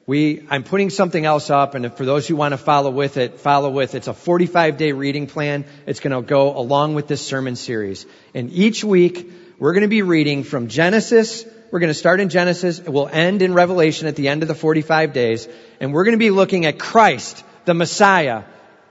We, 0.05 0.45
I'm 0.49 0.63
putting 0.63 0.91
something 0.91 1.25
else 1.25 1.49
up, 1.49 1.73
and 1.73 1.91
for 1.91 2.05
those 2.05 2.27
who 2.27 2.35
want 2.35 2.53
to 2.53 2.57
follow 2.57 2.91
with 2.91 3.17
it, 3.17 3.39
follow 3.39 3.71
with. 3.71 3.95
It's 3.95 4.07
a 4.07 4.13
45 4.13 4.77
day 4.77 4.91
reading 4.91 5.25
plan. 5.25 5.65
It's 5.87 5.99
going 5.99 6.13
to 6.15 6.21
go 6.21 6.55
along 6.55 6.93
with 6.93 7.07
this 7.07 7.25
sermon 7.25 7.55
series. 7.55 8.05
And 8.35 8.51
each 8.51 8.83
week, 8.83 9.33
we're 9.57 9.73
going 9.73 9.81
to 9.81 9.87
be 9.87 10.03
reading 10.03 10.43
from 10.43 10.67
Genesis. 10.67 11.43
We're 11.71 11.79
going 11.79 11.89
to 11.89 11.95
start 11.95 12.19
in 12.19 12.29
Genesis. 12.29 12.79
We'll 12.79 13.09
end 13.09 13.41
in 13.41 13.55
Revelation 13.55 14.07
at 14.07 14.15
the 14.15 14.27
end 14.27 14.43
of 14.43 14.47
the 14.47 14.55
45 14.55 15.11
days. 15.11 15.47
And 15.79 15.91
we're 15.91 16.03
going 16.03 16.13
to 16.13 16.19
be 16.19 16.29
looking 16.29 16.67
at 16.67 16.77
Christ, 16.77 17.43
the 17.65 17.73
Messiah, 17.73 18.43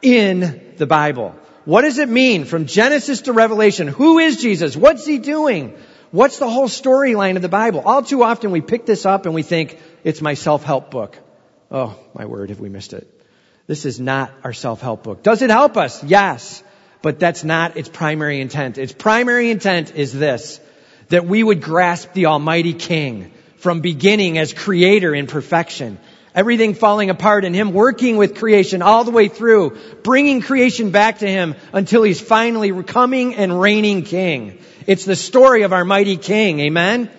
in 0.02 0.74
the 0.76 0.86
Bible. 0.86 1.36
What 1.66 1.82
does 1.82 1.98
it 1.98 2.08
mean 2.08 2.44
from 2.44 2.66
Genesis 2.66 3.22
to 3.22 3.32
Revelation? 3.32 3.88
Who 3.88 4.20
is 4.20 4.40
Jesus? 4.40 4.76
What's 4.76 5.04
he 5.04 5.18
doing? 5.18 5.76
What's 6.12 6.38
the 6.38 6.48
whole 6.48 6.68
storyline 6.68 7.34
of 7.34 7.42
the 7.42 7.48
Bible? 7.48 7.80
All 7.84 8.02
too 8.02 8.22
often 8.22 8.52
we 8.52 8.60
pick 8.60 8.86
this 8.86 9.04
up 9.04 9.26
and 9.26 9.34
we 9.34 9.42
think 9.42 9.76
it's 10.04 10.22
my 10.22 10.34
self-help 10.34 10.92
book. 10.92 11.18
Oh, 11.70 11.98
my 12.14 12.24
word, 12.24 12.50
have 12.50 12.60
we 12.60 12.68
missed 12.68 12.92
it? 12.92 13.12
This 13.66 13.84
is 13.84 13.98
not 13.98 14.32
our 14.44 14.52
self-help 14.52 15.02
book. 15.02 15.24
Does 15.24 15.42
it 15.42 15.50
help 15.50 15.76
us? 15.76 16.04
Yes. 16.04 16.62
But 17.02 17.18
that's 17.18 17.42
not 17.42 17.76
its 17.76 17.88
primary 17.88 18.40
intent. 18.40 18.78
Its 18.78 18.92
primary 18.92 19.50
intent 19.50 19.92
is 19.94 20.12
this, 20.12 20.60
that 21.08 21.26
we 21.26 21.42
would 21.42 21.60
grasp 21.62 22.12
the 22.12 22.26
Almighty 22.26 22.74
King 22.74 23.32
from 23.56 23.80
beginning 23.80 24.38
as 24.38 24.54
creator 24.54 25.12
in 25.14 25.26
perfection 25.26 25.98
Everything 26.36 26.74
falling 26.74 27.08
apart 27.08 27.46
and 27.46 27.54
Him 27.54 27.72
working 27.72 28.18
with 28.18 28.36
creation 28.36 28.82
all 28.82 29.04
the 29.04 29.10
way 29.10 29.28
through, 29.28 29.78
bringing 30.02 30.42
creation 30.42 30.90
back 30.90 31.20
to 31.20 31.26
Him 31.26 31.54
until 31.72 32.02
He's 32.02 32.20
finally 32.20 32.82
coming 32.82 33.34
and 33.34 33.58
reigning 33.58 34.02
King. 34.02 34.58
It's 34.86 35.06
the 35.06 35.16
story 35.16 35.62
of 35.62 35.72
our 35.72 35.86
mighty 35.86 36.18
King. 36.18 36.60
Amen? 36.60 37.10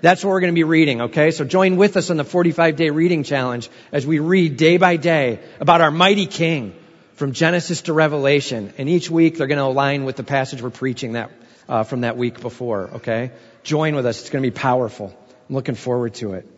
That's 0.00 0.24
what 0.24 0.30
we're 0.30 0.40
going 0.40 0.54
to 0.54 0.58
be 0.58 0.64
reading, 0.64 1.02
okay? 1.02 1.32
So 1.32 1.44
join 1.44 1.76
with 1.76 1.98
us 1.98 2.08
on 2.08 2.16
the 2.16 2.24
45 2.24 2.74
day 2.76 2.88
reading 2.88 3.24
challenge 3.24 3.68
as 3.92 4.06
we 4.06 4.20
read 4.20 4.56
day 4.56 4.78
by 4.78 4.96
day 4.96 5.40
about 5.60 5.82
our 5.82 5.90
mighty 5.90 6.26
King 6.26 6.74
from 7.16 7.32
Genesis 7.32 7.82
to 7.82 7.92
Revelation. 7.92 8.72
And 8.78 8.88
each 8.88 9.10
week 9.10 9.36
they're 9.36 9.48
going 9.48 9.58
to 9.58 9.64
align 9.64 10.04
with 10.04 10.16
the 10.16 10.24
passage 10.24 10.62
we're 10.62 10.70
preaching 10.70 11.12
that, 11.12 11.30
uh, 11.68 11.84
from 11.84 12.00
that 12.00 12.16
week 12.16 12.40
before, 12.40 12.88
okay? 12.94 13.32
Join 13.64 13.94
with 13.94 14.06
us. 14.06 14.22
It's 14.22 14.30
going 14.30 14.42
to 14.42 14.50
be 14.50 14.56
powerful. 14.56 15.14
I'm 15.48 15.54
looking 15.54 15.74
forward 15.74 16.14
to 16.14 16.32
it. 16.32 16.48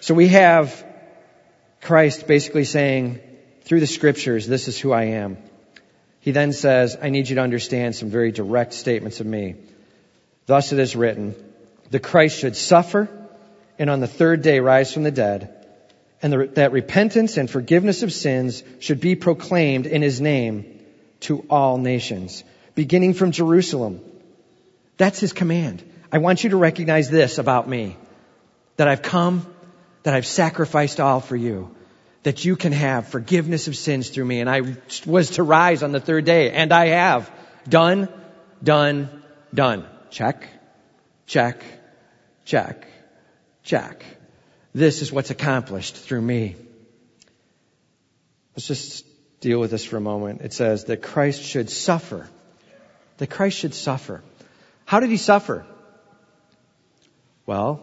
So 0.00 0.14
we 0.14 0.28
have 0.28 0.84
Christ 1.84 2.26
basically 2.26 2.64
saying, 2.64 3.20
through 3.62 3.80
the 3.80 3.86
scriptures, 3.86 4.46
this 4.46 4.68
is 4.68 4.78
who 4.78 4.92
I 4.92 5.04
am. 5.04 5.36
He 6.20 6.30
then 6.30 6.54
says, 6.54 6.96
I 7.00 7.10
need 7.10 7.28
you 7.28 7.36
to 7.36 7.42
understand 7.42 7.94
some 7.94 8.08
very 8.08 8.32
direct 8.32 8.72
statements 8.72 9.20
of 9.20 9.26
me. 9.26 9.56
Thus 10.46 10.72
it 10.72 10.78
is 10.78 10.96
written, 10.96 11.34
the 11.90 12.00
Christ 12.00 12.38
should 12.38 12.56
suffer 12.56 13.08
and 13.78 13.90
on 13.90 14.00
the 14.00 14.06
third 14.06 14.40
day 14.40 14.60
rise 14.60 14.94
from 14.94 15.02
the 15.02 15.10
dead, 15.10 15.66
and 16.22 16.32
the, 16.32 16.46
that 16.54 16.72
repentance 16.72 17.36
and 17.36 17.50
forgiveness 17.50 18.02
of 18.02 18.12
sins 18.12 18.62
should 18.80 19.00
be 19.00 19.14
proclaimed 19.14 19.86
in 19.86 20.00
his 20.00 20.20
name 20.20 20.80
to 21.20 21.44
all 21.50 21.76
nations, 21.76 22.44
beginning 22.74 23.14
from 23.14 23.32
Jerusalem. 23.32 24.00
That's 24.96 25.20
his 25.20 25.32
command. 25.32 25.82
I 26.10 26.18
want 26.18 26.44
you 26.44 26.50
to 26.50 26.56
recognize 26.56 27.10
this 27.10 27.38
about 27.38 27.68
me, 27.68 27.96
that 28.76 28.88
I've 28.88 29.02
come, 29.02 29.53
that 30.04 30.14
I've 30.14 30.26
sacrificed 30.26 31.00
all 31.00 31.20
for 31.20 31.34
you, 31.34 31.74
that 32.22 32.44
you 32.44 32.56
can 32.56 32.72
have 32.72 33.08
forgiveness 33.08 33.68
of 33.68 33.76
sins 33.76 34.08
through 34.08 34.24
me, 34.24 34.40
and 34.40 34.48
I 34.48 34.76
was 35.06 35.30
to 35.30 35.42
rise 35.42 35.82
on 35.82 35.92
the 35.92 36.00
third 36.00 36.24
day, 36.24 36.52
and 36.52 36.72
I 36.72 36.86
have. 36.88 37.30
Done, 37.68 38.08
done, 38.62 39.22
done. 39.52 39.86
Check, 40.10 40.46
check, 41.26 41.64
check, 42.44 42.86
check. 43.62 44.04
This 44.74 45.02
is 45.02 45.10
what's 45.10 45.30
accomplished 45.30 45.96
through 45.96 46.20
me. 46.20 46.56
Let's 48.54 48.68
just 48.68 49.06
deal 49.40 49.58
with 49.58 49.70
this 49.70 49.84
for 49.84 49.96
a 49.96 50.00
moment. 50.00 50.42
It 50.42 50.52
says 50.52 50.84
that 50.84 51.02
Christ 51.02 51.42
should 51.42 51.70
suffer. 51.70 52.28
That 53.16 53.30
Christ 53.30 53.58
should 53.58 53.74
suffer. 53.74 54.22
How 54.84 55.00
did 55.00 55.10
he 55.10 55.16
suffer? 55.16 55.64
Well, 57.46 57.80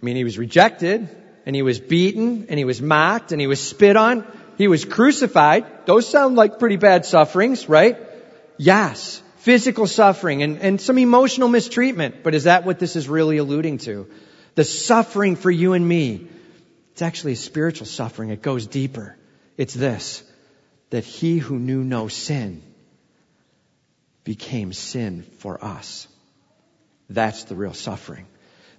I 0.00 0.04
mean, 0.04 0.16
he 0.16 0.24
was 0.24 0.36
rejected, 0.36 1.08
and 1.46 1.54
he 1.54 1.62
was 1.62 1.78
beaten, 1.78 2.46
and 2.48 2.58
he 2.58 2.64
was 2.64 2.82
mocked, 2.82 3.30
and 3.30 3.40
he 3.40 3.46
was 3.46 3.60
spit 3.60 3.96
on. 3.96 4.26
He 4.58 4.66
was 4.66 4.84
crucified. 4.84 5.86
Those 5.86 6.08
sound 6.08 6.34
like 6.34 6.58
pretty 6.58 6.76
bad 6.76 7.06
sufferings, 7.06 7.68
right? 7.68 7.98
Yes. 8.56 9.22
Physical 9.38 9.86
suffering 9.86 10.42
and, 10.42 10.58
and 10.58 10.80
some 10.80 10.98
emotional 10.98 11.48
mistreatment. 11.48 12.24
But 12.24 12.34
is 12.34 12.44
that 12.44 12.64
what 12.64 12.80
this 12.80 12.96
is 12.96 13.08
really 13.08 13.36
alluding 13.36 13.78
to? 13.78 14.10
The 14.56 14.64
suffering 14.64 15.36
for 15.36 15.50
you 15.50 15.74
and 15.74 15.86
me. 15.86 16.26
It's 16.92 17.02
actually 17.02 17.32
a 17.32 17.36
spiritual 17.36 17.86
suffering. 17.86 18.30
It 18.30 18.42
goes 18.42 18.66
deeper. 18.66 19.16
It's 19.56 19.74
this, 19.74 20.24
that 20.90 21.04
he 21.04 21.38
who 21.38 21.58
knew 21.58 21.84
no 21.84 22.08
sin 22.08 22.62
became 24.24 24.72
sin 24.72 25.22
for 25.38 25.64
us. 25.64 26.08
That's 27.08 27.44
the 27.44 27.54
real 27.54 27.74
suffering. 27.74 28.26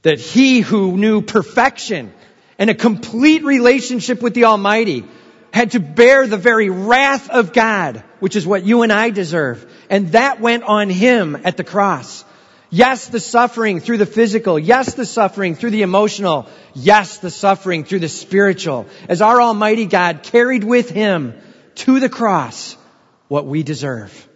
That 0.02 0.20
he 0.20 0.60
who 0.60 0.98
knew 0.98 1.22
perfection 1.22 2.12
and 2.58 2.70
a 2.70 2.76
complete 2.76 3.44
relationship 3.44 4.22
with 4.22 4.34
the 4.34 4.46
Almighty 4.46 5.06
had 5.52 5.72
to 5.72 5.80
bear 5.80 6.28
the 6.28 6.38
very 6.38 6.70
wrath 6.70 7.30
of 7.30 7.54
God, 7.54 8.04
which 8.20 8.36
is 8.36 8.46
what 8.46 8.66
you 8.66 8.82
and 8.84 8.92
I 8.92 9.10
deserve. 9.10 9.66
And 9.90 10.12
that 10.12 10.40
went 10.40 10.64
on 10.64 10.90
him 10.90 11.38
at 11.44 11.58
the 11.58 11.64
cross. 11.64 12.26
Yes, 12.70 13.08
the 13.08 13.20
suffering 13.20 13.80
through 13.80 13.98
the 13.98 14.06
physical. 14.06 14.60
Yes, 14.60 14.94
the 14.94 15.06
suffering 15.06 15.56
through 15.56 15.72
the 15.72 15.84
emotional. 15.84 16.48
Yes, 16.74 17.20
the 17.20 17.32
suffering 17.32 17.86
through 17.86 18.00
the 18.00 18.10
spiritual. 18.10 18.88
As 19.08 19.22
our 19.22 19.42
Almighty 19.42 19.86
God 19.86 20.24
carried 20.24 20.64
with 20.64 20.90
him 20.90 21.34
to 21.76 22.00
the 22.00 22.10
cross 22.10 22.76
what 23.30 23.46
we 23.46 23.64
deserve. 23.64 24.28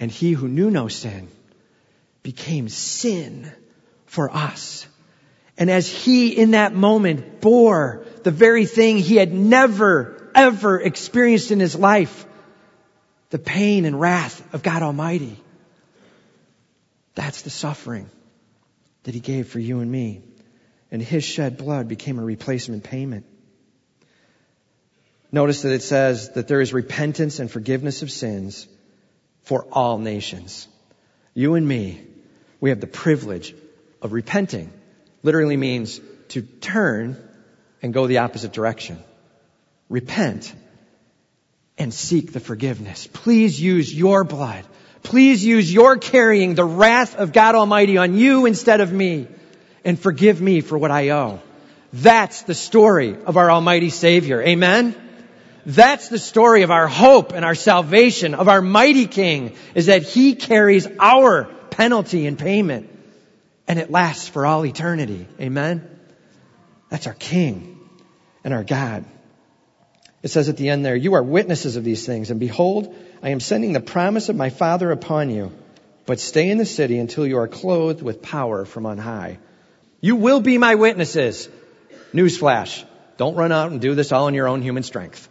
And 0.00 0.10
he 0.10 0.32
who 0.32 0.48
knew 0.48 0.70
no 0.70 0.88
sin 0.88 1.28
became 2.22 2.68
sin 2.68 3.50
for 4.06 4.30
us. 4.30 4.86
And 5.60 5.70
as 5.70 5.86
he 5.86 6.30
in 6.30 6.52
that 6.52 6.74
moment 6.74 7.42
bore 7.42 8.06
the 8.22 8.30
very 8.30 8.64
thing 8.64 8.96
he 8.96 9.16
had 9.16 9.32
never, 9.32 10.30
ever 10.34 10.80
experienced 10.80 11.50
in 11.50 11.60
his 11.60 11.76
life, 11.76 12.24
the 13.28 13.38
pain 13.38 13.84
and 13.84 14.00
wrath 14.00 14.42
of 14.54 14.62
God 14.62 14.82
Almighty. 14.82 15.36
That's 17.14 17.42
the 17.42 17.50
suffering 17.50 18.08
that 19.02 19.12
he 19.12 19.20
gave 19.20 19.48
for 19.48 19.58
you 19.58 19.80
and 19.80 19.92
me. 19.92 20.22
And 20.90 21.02
his 21.02 21.24
shed 21.24 21.58
blood 21.58 21.88
became 21.88 22.18
a 22.18 22.24
replacement 22.24 22.82
payment. 22.82 23.26
Notice 25.30 25.62
that 25.62 25.72
it 25.72 25.82
says 25.82 26.30
that 26.30 26.48
there 26.48 26.62
is 26.62 26.72
repentance 26.72 27.38
and 27.38 27.50
forgiveness 27.50 28.00
of 28.00 28.10
sins 28.10 28.66
for 29.42 29.66
all 29.70 29.98
nations. 29.98 30.66
You 31.34 31.54
and 31.54 31.68
me, 31.68 32.00
we 32.60 32.70
have 32.70 32.80
the 32.80 32.86
privilege 32.86 33.54
of 34.00 34.12
repenting. 34.12 34.72
Literally 35.22 35.56
means 35.56 36.00
to 36.28 36.42
turn 36.42 37.16
and 37.82 37.92
go 37.92 38.06
the 38.06 38.18
opposite 38.18 38.52
direction. 38.52 38.98
Repent 39.88 40.54
and 41.76 41.92
seek 41.92 42.32
the 42.32 42.40
forgiveness. 42.40 43.08
Please 43.12 43.60
use 43.60 43.92
your 43.92 44.24
blood. 44.24 44.64
Please 45.02 45.44
use 45.44 45.72
your 45.72 45.96
carrying 45.96 46.54
the 46.54 46.64
wrath 46.64 47.16
of 47.16 47.32
God 47.32 47.54
Almighty 47.54 47.96
on 47.96 48.14
you 48.14 48.46
instead 48.46 48.80
of 48.80 48.92
me 48.92 49.26
and 49.84 49.98
forgive 49.98 50.40
me 50.40 50.60
for 50.60 50.76
what 50.76 50.90
I 50.90 51.10
owe. 51.10 51.40
That's 51.92 52.42
the 52.42 52.54
story 52.54 53.16
of 53.24 53.36
our 53.36 53.50
Almighty 53.50 53.90
Savior. 53.90 54.42
Amen? 54.42 54.94
That's 55.64 56.08
the 56.08 56.18
story 56.18 56.62
of 56.62 56.70
our 56.70 56.86
hope 56.86 57.32
and 57.32 57.44
our 57.44 57.54
salvation, 57.54 58.34
of 58.34 58.48
our 58.48 58.62
mighty 58.62 59.06
King, 59.06 59.56
is 59.74 59.86
that 59.86 60.02
He 60.02 60.34
carries 60.34 60.86
our 60.98 61.44
penalty 61.70 62.26
and 62.26 62.38
payment. 62.38 62.89
And 63.70 63.78
it 63.78 63.88
lasts 63.88 64.26
for 64.26 64.44
all 64.44 64.66
eternity. 64.66 65.28
Amen? 65.40 65.88
That's 66.88 67.06
our 67.06 67.14
King 67.14 67.78
and 68.42 68.52
our 68.52 68.64
God. 68.64 69.04
It 70.24 70.32
says 70.32 70.48
at 70.48 70.56
the 70.56 70.70
end 70.70 70.84
there, 70.84 70.96
you 70.96 71.14
are 71.14 71.22
witnesses 71.22 71.76
of 71.76 71.84
these 71.84 72.04
things, 72.04 72.32
and 72.32 72.40
behold, 72.40 72.92
I 73.22 73.28
am 73.28 73.38
sending 73.38 73.72
the 73.72 73.78
promise 73.78 74.28
of 74.28 74.34
my 74.34 74.50
Father 74.50 74.90
upon 74.90 75.30
you, 75.30 75.52
but 76.04 76.18
stay 76.18 76.50
in 76.50 76.58
the 76.58 76.66
city 76.66 76.98
until 76.98 77.24
you 77.24 77.38
are 77.38 77.46
clothed 77.46 78.02
with 78.02 78.22
power 78.22 78.64
from 78.64 78.86
on 78.86 78.98
high. 78.98 79.38
You 80.00 80.16
will 80.16 80.40
be 80.40 80.58
my 80.58 80.74
witnesses. 80.74 81.48
Newsflash. 82.12 82.82
Don't 83.18 83.36
run 83.36 83.52
out 83.52 83.70
and 83.70 83.80
do 83.80 83.94
this 83.94 84.10
all 84.10 84.26
in 84.26 84.34
your 84.34 84.48
own 84.48 84.62
human 84.62 84.82
strength. 84.82 85.28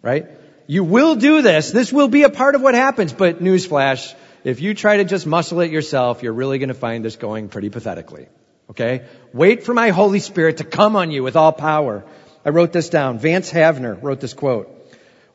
Right? 0.00 0.28
You 0.66 0.82
will 0.82 1.16
do 1.16 1.42
this. 1.42 1.70
This 1.72 1.92
will 1.92 2.08
be 2.08 2.22
a 2.22 2.30
part 2.30 2.54
of 2.54 2.62
what 2.62 2.74
happens, 2.74 3.12
but 3.12 3.42
newsflash, 3.42 4.14
if 4.44 4.60
you 4.60 4.74
try 4.74 4.96
to 4.98 5.04
just 5.04 5.26
muscle 5.26 5.60
it 5.60 5.70
yourself, 5.70 6.22
you're 6.22 6.32
really 6.32 6.58
going 6.58 6.68
to 6.68 6.74
find 6.74 7.04
this 7.04 7.16
going 7.16 7.48
pretty 7.48 7.70
pathetically. 7.70 8.28
Okay? 8.70 9.06
Wait 9.32 9.64
for 9.64 9.74
my 9.74 9.90
Holy 9.90 10.18
Spirit 10.18 10.58
to 10.58 10.64
come 10.64 10.96
on 10.96 11.10
you 11.10 11.22
with 11.22 11.36
all 11.36 11.52
power. 11.52 12.04
I 12.44 12.50
wrote 12.50 12.72
this 12.72 12.88
down. 12.88 13.18
Vance 13.18 13.50
Havner 13.50 14.02
wrote 14.02 14.20
this 14.20 14.34
quote. 14.34 14.68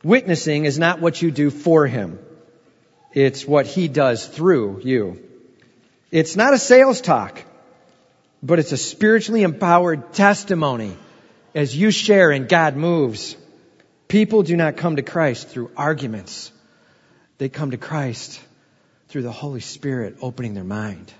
Witnessing 0.02 0.64
is 0.64 0.78
not 0.78 1.00
what 1.00 1.20
you 1.22 1.30
do 1.30 1.50
for 1.50 1.86
him. 1.86 2.18
It's 3.14 3.46
what 3.46 3.66
he 3.66 3.88
does 3.88 4.26
through 4.26 4.82
you. 4.84 5.22
It's 6.10 6.36
not 6.36 6.54
a 6.54 6.58
sales 6.58 7.00
talk, 7.00 7.42
but 8.42 8.58
it's 8.58 8.72
a 8.72 8.76
spiritually 8.76 9.42
empowered 9.42 10.12
testimony 10.12 10.96
as 11.54 11.76
you 11.76 11.90
share 11.90 12.30
and 12.30 12.48
God 12.48 12.76
moves. 12.76 13.36
People 14.06 14.42
do 14.42 14.56
not 14.56 14.76
come 14.76 14.96
to 14.96 15.02
Christ 15.02 15.48
through 15.48 15.70
arguments. 15.76 16.52
They 17.38 17.48
come 17.48 17.70
to 17.70 17.76
Christ 17.76 18.40
through 19.08 19.22
the 19.22 19.32
Holy 19.32 19.60
Spirit 19.60 20.16
opening 20.20 20.54
their 20.54 20.64
mind. 20.64 21.12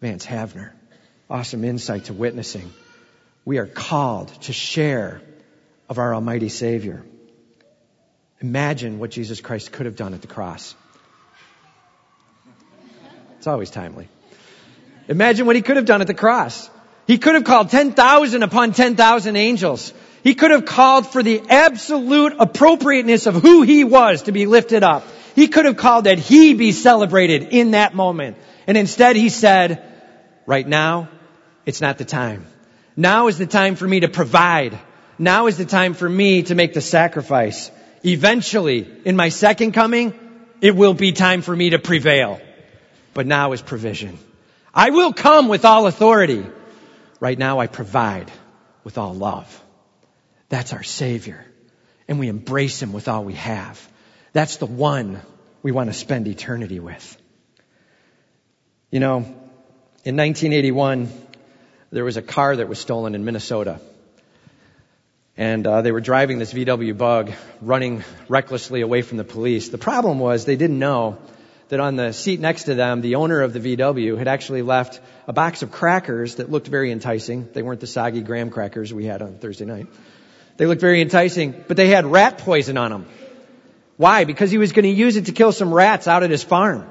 Vance 0.00 0.24
Havner. 0.24 0.70
Awesome 1.28 1.64
insight 1.64 2.06
to 2.06 2.12
witnessing 2.12 2.72
we 3.44 3.58
are 3.58 3.66
called 3.66 4.28
to 4.42 4.52
share 4.52 5.20
of 5.88 5.98
our 5.98 6.14
Almighty 6.14 6.48
Savior. 6.48 7.04
Imagine 8.40 8.98
what 8.98 9.10
Jesus 9.10 9.40
Christ 9.40 9.72
could 9.72 9.86
have 9.86 9.96
done 9.96 10.14
at 10.14 10.22
the 10.22 10.26
cross. 10.26 10.74
It's 13.38 13.46
always 13.46 13.70
timely. 13.70 14.08
Imagine 15.08 15.46
what 15.46 15.56
he 15.56 15.62
could 15.62 15.76
have 15.76 15.84
done 15.84 16.00
at 16.00 16.06
the 16.06 16.14
cross. 16.14 16.70
He 17.06 17.18
could 17.18 17.34
have 17.34 17.44
called 17.44 17.68
10,000 17.68 18.42
upon 18.42 18.72
10,000 18.72 19.36
angels. 19.36 19.92
He 20.22 20.34
could 20.34 20.50
have 20.50 20.64
called 20.64 21.06
for 21.06 21.22
the 21.22 21.42
absolute 21.50 22.34
appropriateness 22.38 23.26
of 23.26 23.34
who 23.34 23.60
he 23.60 23.84
was 23.84 24.22
to 24.22 24.32
be 24.32 24.46
lifted 24.46 24.82
up. 24.82 25.04
He 25.34 25.48
could 25.48 25.64
have 25.64 25.76
called 25.76 26.04
that 26.04 26.18
he 26.18 26.54
be 26.54 26.72
celebrated 26.72 27.48
in 27.50 27.72
that 27.72 27.94
moment. 27.94 28.36
And 28.66 28.76
instead 28.76 29.16
he 29.16 29.28
said, 29.28 29.82
right 30.46 30.66
now, 30.66 31.08
it's 31.66 31.80
not 31.80 31.98
the 31.98 32.04
time. 32.04 32.46
Now 32.96 33.26
is 33.26 33.38
the 33.38 33.46
time 33.46 33.74
for 33.74 33.86
me 33.86 34.00
to 34.00 34.08
provide. 34.08 34.78
Now 35.18 35.46
is 35.46 35.56
the 35.56 35.64
time 35.64 35.94
for 35.94 36.08
me 36.08 36.44
to 36.44 36.54
make 36.54 36.74
the 36.74 36.80
sacrifice. 36.80 37.70
Eventually, 38.04 38.88
in 39.04 39.16
my 39.16 39.30
second 39.30 39.72
coming, 39.72 40.18
it 40.60 40.76
will 40.76 40.94
be 40.94 41.12
time 41.12 41.42
for 41.42 41.54
me 41.54 41.70
to 41.70 41.78
prevail. 41.78 42.40
But 43.12 43.26
now 43.26 43.52
is 43.52 43.62
provision. 43.62 44.18
I 44.72 44.90
will 44.90 45.12
come 45.12 45.48
with 45.48 45.64
all 45.64 45.86
authority. 45.86 46.46
Right 47.20 47.38
now 47.38 47.58
I 47.58 47.66
provide 47.66 48.30
with 48.84 48.98
all 48.98 49.14
love. 49.14 49.62
That's 50.48 50.72
our 50.72 50.82
Savior. 50.82 51.44
And 52.06 52.18
we 52.18 52.28
embrace 52.28 52.82
Him 52.82 52.92
with 52.92 53.08
all 53.08 53.24
we 53.24 53.34
have. 53.34 53.88
That's 54.34 54.56
the 54.56 54.66
one 54.66 55.20
we 55.62 55.70
want 55.70 55.90
to 55.90 55.94
spend 55.94 56.26
eternity 56.26 56.80
with. 56.80 57.16
You 58.90 58.98
know, 58.98 59.18
in 60.04 60.16
1981, 60.16 61.08
there 61.92 62.04
was 62.04 62.16
a 62.16 62.22
car 62.22 62.56
that 62.56 62.68
was 62.68 62.80
stolen 62.80 63.14
in 63.14 63.24
Minnesota. 63.24 63.80
And 65.36 65.64
uh, 65.64 65.82
they 65.82 65.92
were 65.92 66.00
driving 66.00 66.40
this 66.40 66.52
VW 66.52 66.98
bug, 66.98 67.32
running 67.60 68.02
recklessly 68.28 68.80
away 68.80 69.02
from 69.02 69.18
the 69.18 69.24
police. 69.24 69.68
The 69.68 69.78
problem 69.78 70.18
was 70.18 70.44
they 70.44 70.56
didn't 70.56 70.80
know 70.80 71.18
that 71.68 71.78
on 71.78 71.94
the 71.94 72.10
seat 72.12 72.40
next 72.40 72.64
to 72.64 72.74
them, 72.74 73.02
the 73.02 73.14
owner 73.14 73.40
of 73.40 73.52
the 73.52 73.76
VW 73.76 74.18
had 74.18 74.26
actually 74.26 74.62
left 74.62 75.00
a 75.28 75.32
box 75.32 75.62
of 75.62 75.70
crackers 75.70 76.36
that 76.36 76.50
looked 76.50 76.66
very 76.66 76.90
enticing. 76.90 77.48
They 77.52 77.62
weren't 77.62 77.80
the 77.80 77.86
soggy 77.86 78.22
graham 78.22 78.50
crackers 78.50 78.92
we 78.92 79.04
had 79.04 79.22
on 79.22 79.38
Thursday 79.38 79.64
night. 79.64 79.86
They 80.56 80.66
looked 80.66 80.80
very 80.80 81.02
enticing, 81.02 81.64
but 81.68 81.76
they 81.76 81.88
had 81.88 82.04
rat 82.04 82.38
poison 82.38 82.76
on 82.76 82.90
them. 82.90 83.06
Why? 83.96 84.24
Because 84.24 84.50
he 84.50 84.58
was 84.58 84.72
going 84.72 84.84
to 84.84 84.90
use 84.90 85.16
it 85.16 85.26
to 85.26 85.32
kill 85.32 85.52
some 85.52 85.72
rats 85.72 86.08
out 86.08 86.22
at 86.22 86.30
his 86.30 86.42
farm. 86.42 86.88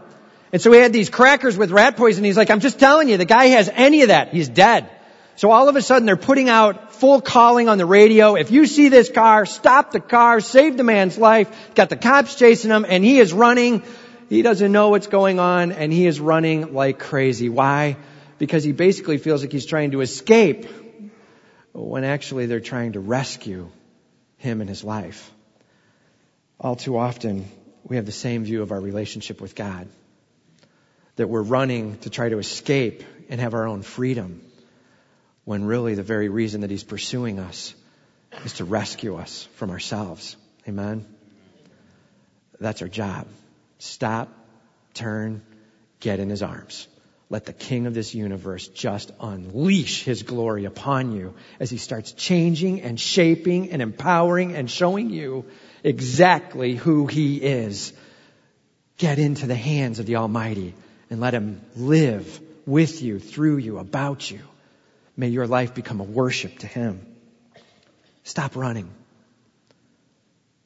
And 0.52 0.62
so 0.62 0.72
he 0.72 0.80
had 0.80 0.94
these 0.94 1.10
crackers 1.10 1.58
with 1.58 1.72
rat 1.72 1.98
poison. 1.98 2.24
He's 2.24 2.38
like, 2.38 2.50
I'm 2.50 2.60
just 2.60 2.80
telling 2.80 3.10
you, 3.10 3.18
the 3.18 3.26
guy 3.26 3.46
has 3.48 3.70
any 3.74 4.04
of 4.04 4.10
that. 4.10 4.30
He's 4.30 4.48
dead. 4.48 4.90
So 5.36 5.50
all 5.52 5.68
of 5.68 5.76
a 5.76 5.82
sudden 5.82 6.06
they're 6.06 6.16
putting 6.16 6.48
out 6.48 6.94
full 6.94 7.20
calling 7.20 7.68
on 7.68 7.80
the 7.80 7.88
radio. 7.88 8.36
If 8.36 8.52
you 8.52 8.68
see 8.68 8.90
this 8.90 9.10
car, 9.10 9.46
stop 9.46 9.92
the 9.92 10.00
car, 10.00 10.40
save 10.42 10.78
the 10.78 10.84
man's 10.84 11.18
life. 11.18 11.74
Got 11.74 11.90
the 11.90 11.96
cops 11.96 12.36
chasing 12.36 12.70
him 12.70 12.86
and 12.88 13.04
he 13.04 13.20
is 13.20 13.34
running. 13.34 13.84
He 14.30 14.44
doesn't 14.44 14.72
know 14.72 14.90
what's 14.90 15.08
going 15.08 15.40
on 15.40 15.72
and 15.72 15.92
he 15.92 16.06
is 16.06 16.20
running 16.20 16.74
like 16.74 17.00
crazy. 17.00 17.50
Why? 17.50 17.98
Because 18.38 18.64
he 18.64 18.72
basically 18.72 19.18
feels 19.18 19.42
like 19.42 19.52
he's 19.52 19.66
trying 19.66 19.92
to 19.92 20.02
escape 20.02 20.68
when 21.74 22.04
actually 22.04 22.46
they're 22.46 22.60
trying 22.60 22.94
to 22.94 23.00
rescue 23.00 23.70
him 24.38 24.62
and 24.62 24.70
his 24.70 24.84
life. 24.84 25.32
All 26.60 26.76
too 26.76 26.98
often, 26.98 27.46
we 27.84 27.98
have 27.98 28.06
the 28.06 28.12
same 28.12 28.44
view 28.46 28.62
of 28.62 28.72
our 28.72 28.80
relationship 28.80 29.42
with 29.42 29.56
God. 29.56 29.88
That 31.18 31.28
we're 31.28 31.42
running 31.44 31.98
to 32.00 32.10
try 32.10 32.30
to 32.30 32.40
escape 32.40 33.04
and 33.30 33.40
have 33.40 33.54
our 33.54 33.68
own 33.68 33.82
freedom 33.84 34.42
when 35.46 35.66
really 35.66 35.96
the 35.96 36.04
very 36.04 36.30
reason 36.30 36.62
that 36.62 36.72
he's 36.72 36.84
pursuing 36.84 37.40
us 37.40 37.76
is 38.46 38.54
to 38.54 38.66
rescue 38.66 39.18
us 39.18 39.48
from 39.56 39.70
ourselves. 39.70 40.36
Amen? 40.68 41.06
That's 42.60 42.82
our 42.82 42.88
job. 42.88 43.28
Stop, 43.78 44.30
turn, 44.94 45.44
get 46.00 46.20
in 46.20 46.30
his 46.30 46.42
arms. 46.42 46.88
Let 47.30 47.46
the 47.46 47.54
king 47.54 47.88
of 47.88 47.94
this 47.94 48.14
universe 48.14 48.68
just 48.68 49.12
unleash 49.20 50.04
his 50.04 50.24
glory 50.24 50.66
upon 50.66 51.12
you 51.14 51.34
as 51.60 51.70
he 51.70 51.78
starts 51.78 52.12
changing 52.12 52.82
and 52.82 53.00
shaping 53.00 53.72
and 53.72 53.82
empowering 53.82 54.56
and 54.56 54.70
showing 54.70 55.10
you 55.10 55.46
exactly 55.84 56.76
who 56.76 57.08
he 57.08 57.38
is. 57.38 57.94
Get 58.98 59.20
into 59.20 59.48
the 59.48 59.56
hands 59.56 60.00
of 60.00 60.06
the 60.06 60.18
Almighty 60.18 60.74
and 61.10 61.20
let 61.20 61.34
him 61.34 61.62
live 61.76 62.40
with 62.66 63.02
you, 63.02 63.20
through 63.20 63.58
you, 63.58 63.78
about 63.78 64.30
you. 64.30 64.40
May 65.16 65.28
your 65.28 65.48
life 65.48 65.74
become 65.74 66.00
a 66.00 66.06
worship 66.06 66.60
to 66.60 66.68
Him. 66.68 67.06
Stop 68.24 68.56
running. 68.56 68.90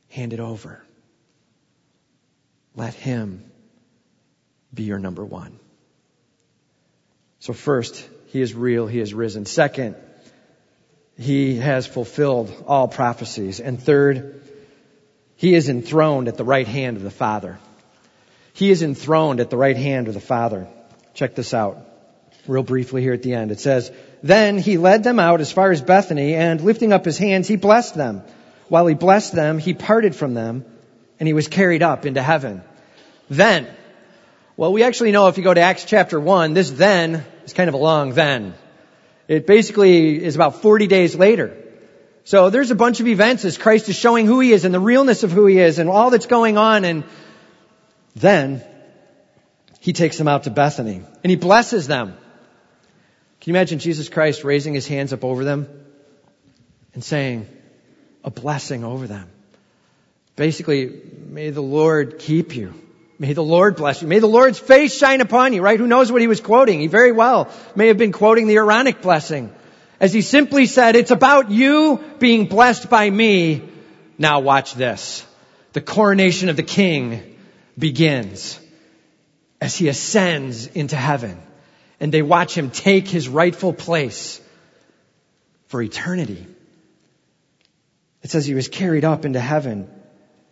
Hand 0.09 0.33
it 0.33 0.39
over. 0.39 0.81
Let 2.75 2.93
Him 2.93 3.43
be 4.73 4.83
your 4.83 4.99
number 4.99 5.25
one. 5.25 5.59
So 7.39 7.53
first, 7.53 8.07
He 8.27 8.41
is 8.41 8.53
real, 8.53 8.87
He 8.87 8.99
is 8.99 9.13
risen. 9.13 9.45
Second, 9.45 9.95
He 11.17 11.57
has 11.57 11.85
fulfilled 11.85 12.53
all 12.67 12.87
prophecies. 12.87 13.59
And 13.59 13.81
third, 13.81 14.46
He 15.37 15.55
is 15.55 15.69
enthroned 15.69 16.27
at 16.27 16.35
the 16.35 16.43
right 16.43 16.67
hand 16.67 16.97
of 16.97 17.03
the 17.03 17.11
Father. 17.11 17.57
He 18.53 18.69
is 18.71 18.83
enthroned 18.83 19.39
at 19.39 19.49
the 19.49 19.57
right 19.57 19.77
hand 19.77 20.07
of 20.07 20.13
the 20.13 20.19
Father. 20.19 20.67
Check 21.13 21.35
this 21.35 21.53
out 21.53 21.87
real 22.47 22.63
briefly 22.63 23.01
here 23.01 23.13
at 23.13 23.23
the 23.23 23.33
end. 23.33 23.51
It 23.51 23.59
says, 23.59 23.91
Then 24.23 24.57
he 24.57 24.77
led 24.77 25.03
them 25.03 25.19
out 25.19 25.41
as 25.41 25.51
far 25.51 25.71
as 25.71 25.81
Bethany, 25.81 26.33
and 26.35 26.61
lifting 26.61 26.93
up 26.93 27.05
his 27.05 27.17
hands, 27.17 27.47
he 27.47 27.55
blessed 27.55 27.95
them. 27.95 28.23
While 28.67 28.87
he 28.87 28.95
blessed 28.95 29.33
them, 29.33 29.59
he 29.59 29.73
parted 29.73 30.15
from 30.15 30.33
them, 30.33 30.65
and 31.19 31.27
he 31.27 31.33
was 31.33 31.47
carried 31.47 31.83
up 31.83 32.05
into 32.05 32.21
heaven. 32.21 32.63
Then, 33.29 33.67
well, 34.55 34.73
we 34.73 34.83
actually 34.83 35.11
know 35.11 35.27
if 35.27 35.37
you 35.37 35.43
go 35.43 35.53
to 35.53 35.61
Acts 35.61 35.85
chapter 35.85 36.19
1, 36.19 36.53
this 36.53 36.71
then 36.71 37.23
is 37.45 37.53
kind 37.53 37.67
of 37.67 37.75
a 37.75 37.77
long 37.77 38.13
then. 38.13 38.53
It 39.27 39.45
basically 39.45 40.23
is 40.23 40.35
about 40.35 40.61
40 40.61 40.87
days 40.87 41.15
later. 41.15 41.55
So 42.27 42.49
there's 42.49 42.71
a 42.71 42.75
bunch 42.75 42.99
of 42.99 43.07
events 43.07 43.45
as 43.45 43.57
Christ 43.57 43.87
is 43.87 43.95
showing 43.95 44.25
who 44.25 44.41
he 44.41 44.51
is 44.51 44.65
and 44.65 44.73
the 44.73 44.81
realness 44.81 45.23
of 45.23 45.31
who 45.31 45.45
he 45.45 45.59
is 45.59 45.79
and 45.79 45.89
all 45.89 46.09
that's 46.09 46.25
going 46.25 46.57
on 46.57 46.83
and 46.83 47.05
then 48.17 48.61
he 49.79 49.93
takes 49.93 50.17
them 50.17 50.27
out 50.27 50.43
to 50.43 50.49
Bethany 50.49 51.01
and 51.23 51.29
he 51.29 51.37
blesses 51.37 51.87
them. 51.87 52.17
Can 53.39 53.53
you 53.53 53.53
imagine 53.53 53.79
Jesus 53.79 54.09
Christ 54.09 54.43
raising 54.43 54.73
his 54.73 54.85
hands 54.85 55.13
up 55.13 55.23
over 55.23 55.45
them 55.45 55.69
and 56.93 57.01
saying 57.01 57.47
a 58.25 58.29
blessing 58.29 58.83
over 58.83 59.07
them? 59.07 59.29
Basically, 60.35 61.01
may 61.29 61.51
the 61.51 61.63
Lord 61.63 62.19
keep 62.19 62.57
you. 62.57 62.73
May 63.17 63.31
the 63.31 63.41
Lord 63.41 63.77
bless 63.77 64.01
you. 64.01 64.09
May 64.09 64.19
the 64.19 64.27
Lord's 64.27 64.59
face 64.59 64.93
shine 64.93 65.21
upon 65.21 65.53
you, 65.53 65.61
right? 65.61 65.79
Who 65.79 65.87
knows 65.87 66.11
what 66.11 66.19
he 66.19 66.27
was 66.27 66.41
quoting? 66.41 66.81
He 66.81 66.87
very 66.87 67.13
well 67.13 67.49
may 67.73 67.87
have 67.87 67.97
been 67.97 68.11
quoting 68.11 68.47
the 68.47 68.57
Aaronic 68.57 69.01
blessing. 69.01 69.53
As 69.99 70.13
he 70.13 70.21
simply 70.21 70.67
said, 70.67 70.95
it's 70.95 71.11
about 71.11 71.51
you 71.51 72.03
being 72.19 72.45
blessed 72.45 72.89
by 72.89 73.09
me. 73.09 73.63
Now 74.17 74.39
watch 74.39 74.73
this. 74.75 75.25
The 75.73 75.81
coronation 75.81 76.49
of 76.49 76.55
the 76.55 76.63
king 76.63 77.35
begins 77.77 78.59
as 79.59 79.75
he 79.75 79.87
ascends 79.87 80.67
into 80.67 80.95
heaven 80.95 81.41
and 81.99 82.11
they 82.11 82.21
watch 82.21 82.55
him 82.55 82.69
take 82.69 83.07
his 83.07 83.27
rightful 83.27 83.73
place 83.73 84.39
for 85.67 85.81
eternity. 85.81 86.45
It 88.23 88.29
says 88.29 88.45
he 88.45 88.55
was 88.55 88.67
carried 88.67 89.05
up 89.05 89.25
into 89.25 89.39
heaven 89.39 89.89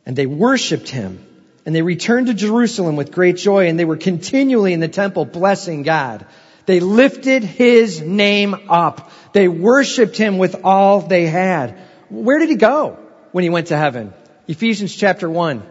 and 0.05 0.15
they 0.15 0.25
worshiped 0.25 0.89
him 0.89 1.25
and 1.65 1.75
they 1.75 1.81
returned 1.81 2.27
to 2.27 2.34
Jerusalem 2.34 2.95
with 2.95 3.12
great 3.12 3.38
joy 3.38 3.67
and 3.67 3.79
they 3.79 3.86
were 3.86 3.97
continually 3.97 4.73
in 4.73 4.79
the 4.79 4.88
temple 4.88 5.25
blessing 5.25 5.84
God. 5.84 6.25
They 6.65 6.80
lifted 6.80 7.43
his 7.43 8.01
name 8.01 8.56
up. 8.69 9.12
They 9.34 9.47
worshiped 9.47 10.17
him 10.17 10.38
with 10.38 10.62
all 10.63 11.01
they 11.01 11.28
had. 11.28 11.78
Where 12.10 12.39
did 12.39 12.49
he 12.49 12.56
go 12.56 12.97
when 13.32 13.43
he 13.43 13.49
went 13.49 13.67
to 13.67 13.78
heaven? 13.78 14.13
Ephesians 14.47 14.95
chapter 14.95 15.30
1 15.30 15.63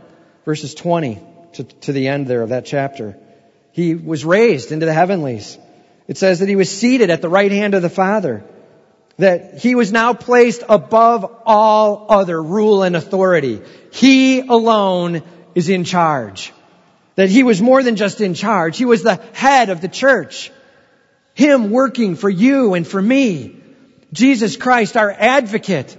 verses 0.44 0.74
20 0.74 1.20
to, 1.54 1.64
to 1.64 1.92
the 1.92 2.08
end 2.08 2.26
there 2.26 2.42
of 2.42 2.50
that 2.50 2.66
chapter. 2.66 3.16
He 3.72 3.94
was 3.94 4.24
raised 4.24 4.72
into 4.72 4.86
the 4.86 4.92
heavenlies. 4.92 5.58
It 6.06 6.18
says 6.18 6.40
that 6.40 6.48
he 6.48 6.56
was 6.56 6.70
seated 6.70 7.10
at 7.10 7.22
the 7.22 7.28
right 7.28 7.50
hand 7.50 7.74
of 7.74 7.82
the 7.82 7.90
Father. 7.90 8.44
That 9.18 9.58
he 9.58 9.74
was 9.74 9.92
now 9.92 10.12
placed 10.12 10.62
above 10.68 11.42
all 11.46 12.06
other 12.08 12.40
rule 12.42 12.82
and 12.82 12.96
authority. 12.96 13.62
He 13.92 14.40
alone 14.40 15.22
is 15.54 15.68
in 15.68 15.84
charge. 15.84 16.52
That 17.14 17.30
he 17.30 17.44
was 17.44 17.62
more 17.62 17.82
than 17.82 17.96
just 17.96 18.20
in 18.20 18.34
charge. 18.34 18.76
He 18.76 18.84
was 18.84 19.02
the 19.02 19.20
head 19.32 19.70
of 19.70 19.80
the 19.80 19.88
church. 19.88 20.50
Him 21.34 21.70
working 21.70 22.16
for 22.16 22.30
you 22.30 22.74
and 22.74 22.86
for 22.86 23.02
me. 23.02 23.60
Jesus 24.12 24.56
Christ, 24.56 24.96
our 24.96 25.10
advocate, 25.10 25.96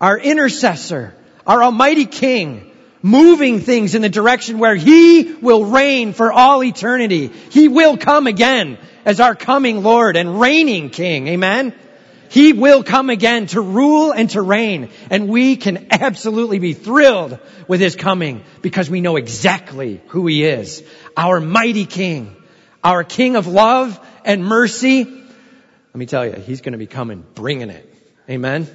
our 0.00 0.18
intercessor, 0.18 1.14
our 1.46 1.62
almighty 1.62 2.04
king, 2.04 2.70
moving 3.02 3.60
things 3.60 3.94
in 3.94 4.02
the 4.02 4.08
direction 4.08 4.58
where 4.58 4.76
He 4.76 5.32
will 5.34 5.64
reign 5.64 6.12
for 6.12 6.32
all 6.32 6.62
eternity. 6.62 7.28
He 7.50 7.68
will 7.68 7.96
come 7.96 8.26
again 8.26 8.78
as 9.04 9.20
our 9.20 9.34
coming 9.34 9.82
Lord 9.82 10.16
and 10.16 10.40
reigning 10.40 10.90
King. 10.90 11.28
Amen? 11.28 11.74
He 12.30 12.52
will 12.52 12.82
come 12.82 13.10
again 13.10 13.46
to 13.48 13.60
rule 13.60 14.12
and 14.12 14.28
to 14.30 14.42
reign. 14.42 14.90
And 15.10 15.28
we 15.28 15.56
can 15.56 15.88
absolutely 15.90 16.58
be 16.58 16.72
thrilled 16.72 17.38
with 17.68 17.80
His 17.80 17.94
coming 17.94 18.42
because 18.60 18.90
we 18.90 19.00
know 19.00 19.16
exactly 19.16 20.00
who 20.08 20.26
He 20.26 20.44
is. 20.44 20.82
Our 21.16 21.40
mighty 21.40 21.86
King. 21.86 22.36
Our 22.84 23.02
King 23.02 23.36
of 23.36 23.46
love 23.46 23.98
and 24.26 24.44
mercy. 24.44 25.04
Let 25.04 25.96
me 25.96 26.04
tell 26.04 26.26
you, 26.26 26.32
He's 26.32 26.60
going 26.60 26.72
to 26.72 26.78
be 26.78 26.86
coming 26.86 27.24
bringing 27.34 27.70
it. 27.70 27.90
Amen? 28.28 28.68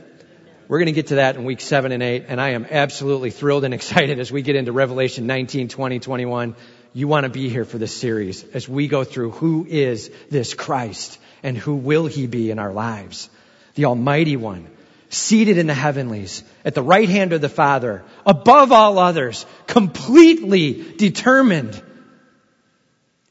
We're 0.68 0.80
going 0.80 0.88
to 0.88 0.94
get 0.94 1.08
to 1.08 1.16
that 1.16 1.36
in 1.36 1.46
week 1.46 1.62
seven 1.62 1.92
and 1.92 2.02
eight, 2.02 2.26
and 2.28 2.42
I 2.42 2.50
am 2.50 2.66
absolutely 2.70 3.30
thrilled 3.30 3.64
and 3.66 3.74
excited 3.76 4.20
as 4.20 4.32
we 4.32 4.42
get 4.42 4.56
into 4.56 4.72
Revelation 4.72 5.28
19, 5.28 5.68
20, 5.68 6.00
21. 6.00 6.56
You 6.94 7.08
want 7.08 7.26
to 7.26 7.30
be 7.30 7.50
here 7.50 7.66
for 7.66 7.78
this 7.78 7.96
series 7.96 8.44
as 8.44 8.68
we 8.68 8.88
go 8.88 9.04
through 9.04 9.32
who 9.32 9.68
is 9.70 10.10
this 10.32 10.56
Christ 10.56 11.20
and 11.44 11.56
who 11.56 11.76
will 11.76 12.08
he 12.08 12.26
be 12.26 12.50
in 12.50 12.58
our 12.58 12.74
lives. 12.74 13.30
The 13.76 13.86
Almighty 13.86 14.38
One, 14.38 14.68
seated 15.10 15.60
in 15.60 15.68
the 15.68 15.76
heavenlies, 15.76 16.44
at 16.66 16.74
the 16.74 16.82
right 16.82 17.08
hand 17.08 17.32
of 17.34 17.42
the 17.42 17.50
Father, 17.50 18.04
above 18.26 18.72
all 18.72 18.98
others, 18.98 19.46
completely 19.68 20.94
determined, 20.98 21.82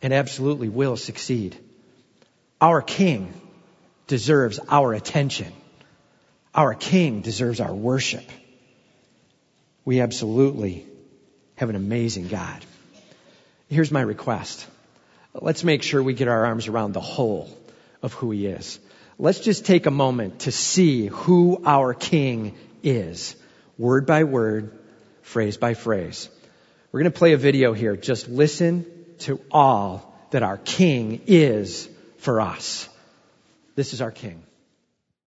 and 0.03 0.13
absolutely 0.13 0.69
will 0.69 0.97
succeed. 0.97 1.57
Our 2.61 2.83
King 2.83 3.33
deserves 4.07 4.59
our 4.69 4.95
attention. 4.95 5.53
Our 6.55 6.75
King 6.75 7.21
deserves 7.21 7.61
our 7.61 7.75
worship. 7.75 8.25
We 9.85 10.01
absolutely 10.01 10.87
have 11.57 11.71
an 11.71 11.77
amazing 11.77 12.29
God. 12.29 12.65
Here's 13.69 13.91
my 13.91 14.01
request. 14.01 14.67
Let's 15.35 15.63
make 15.63 15.83
sure 15.83 16.03
we 16.03 16.15
get 16.15 16.29
our 16.29 16.47
arms 16.47 16.69
around 16.69 16.93
the 16.93 17.01
whole 17.01 17.49
of 18.03 18.13
who 18.15 18.31
He 18.31 18.47
is. 18.47 18.79
Let's 19.19 19.41
just 19.41 19.67
take 19.67 19.87
a 19.87 19.91
moment 19.91 20.41
to 20.41 20.53
see 20.53 21.07
who 21.07 21.63
our 21.65 21.93
King 21.95 22.57
is, 22.83 23.37
word 23.77 24.07
by 24.07 24.25
word, 24.25 24.79
phrase 25.23 25.57
by 25.57 25.75
phrase. 25.75 26.29
We're 26.91 27.01
going 27.01 27.13
to 27.13 27.19
play 27.19 27.33
a 27.33 27.37
video 27.37 27.73
here. 27.73 27.97
Just 27.97 28.29
listen 28.29 28.87
to 29.21 29.41
all 29.51 30.15
that 30.31 30.43
our 30.43 30.59
King 30.59 31.23
is 31.27 31.89
for 32.19 32.41
us. 32.41 32.89
This 33.75 33.93
is 33.93 34.03
our 34.03 34.11
King. 34.11 34.43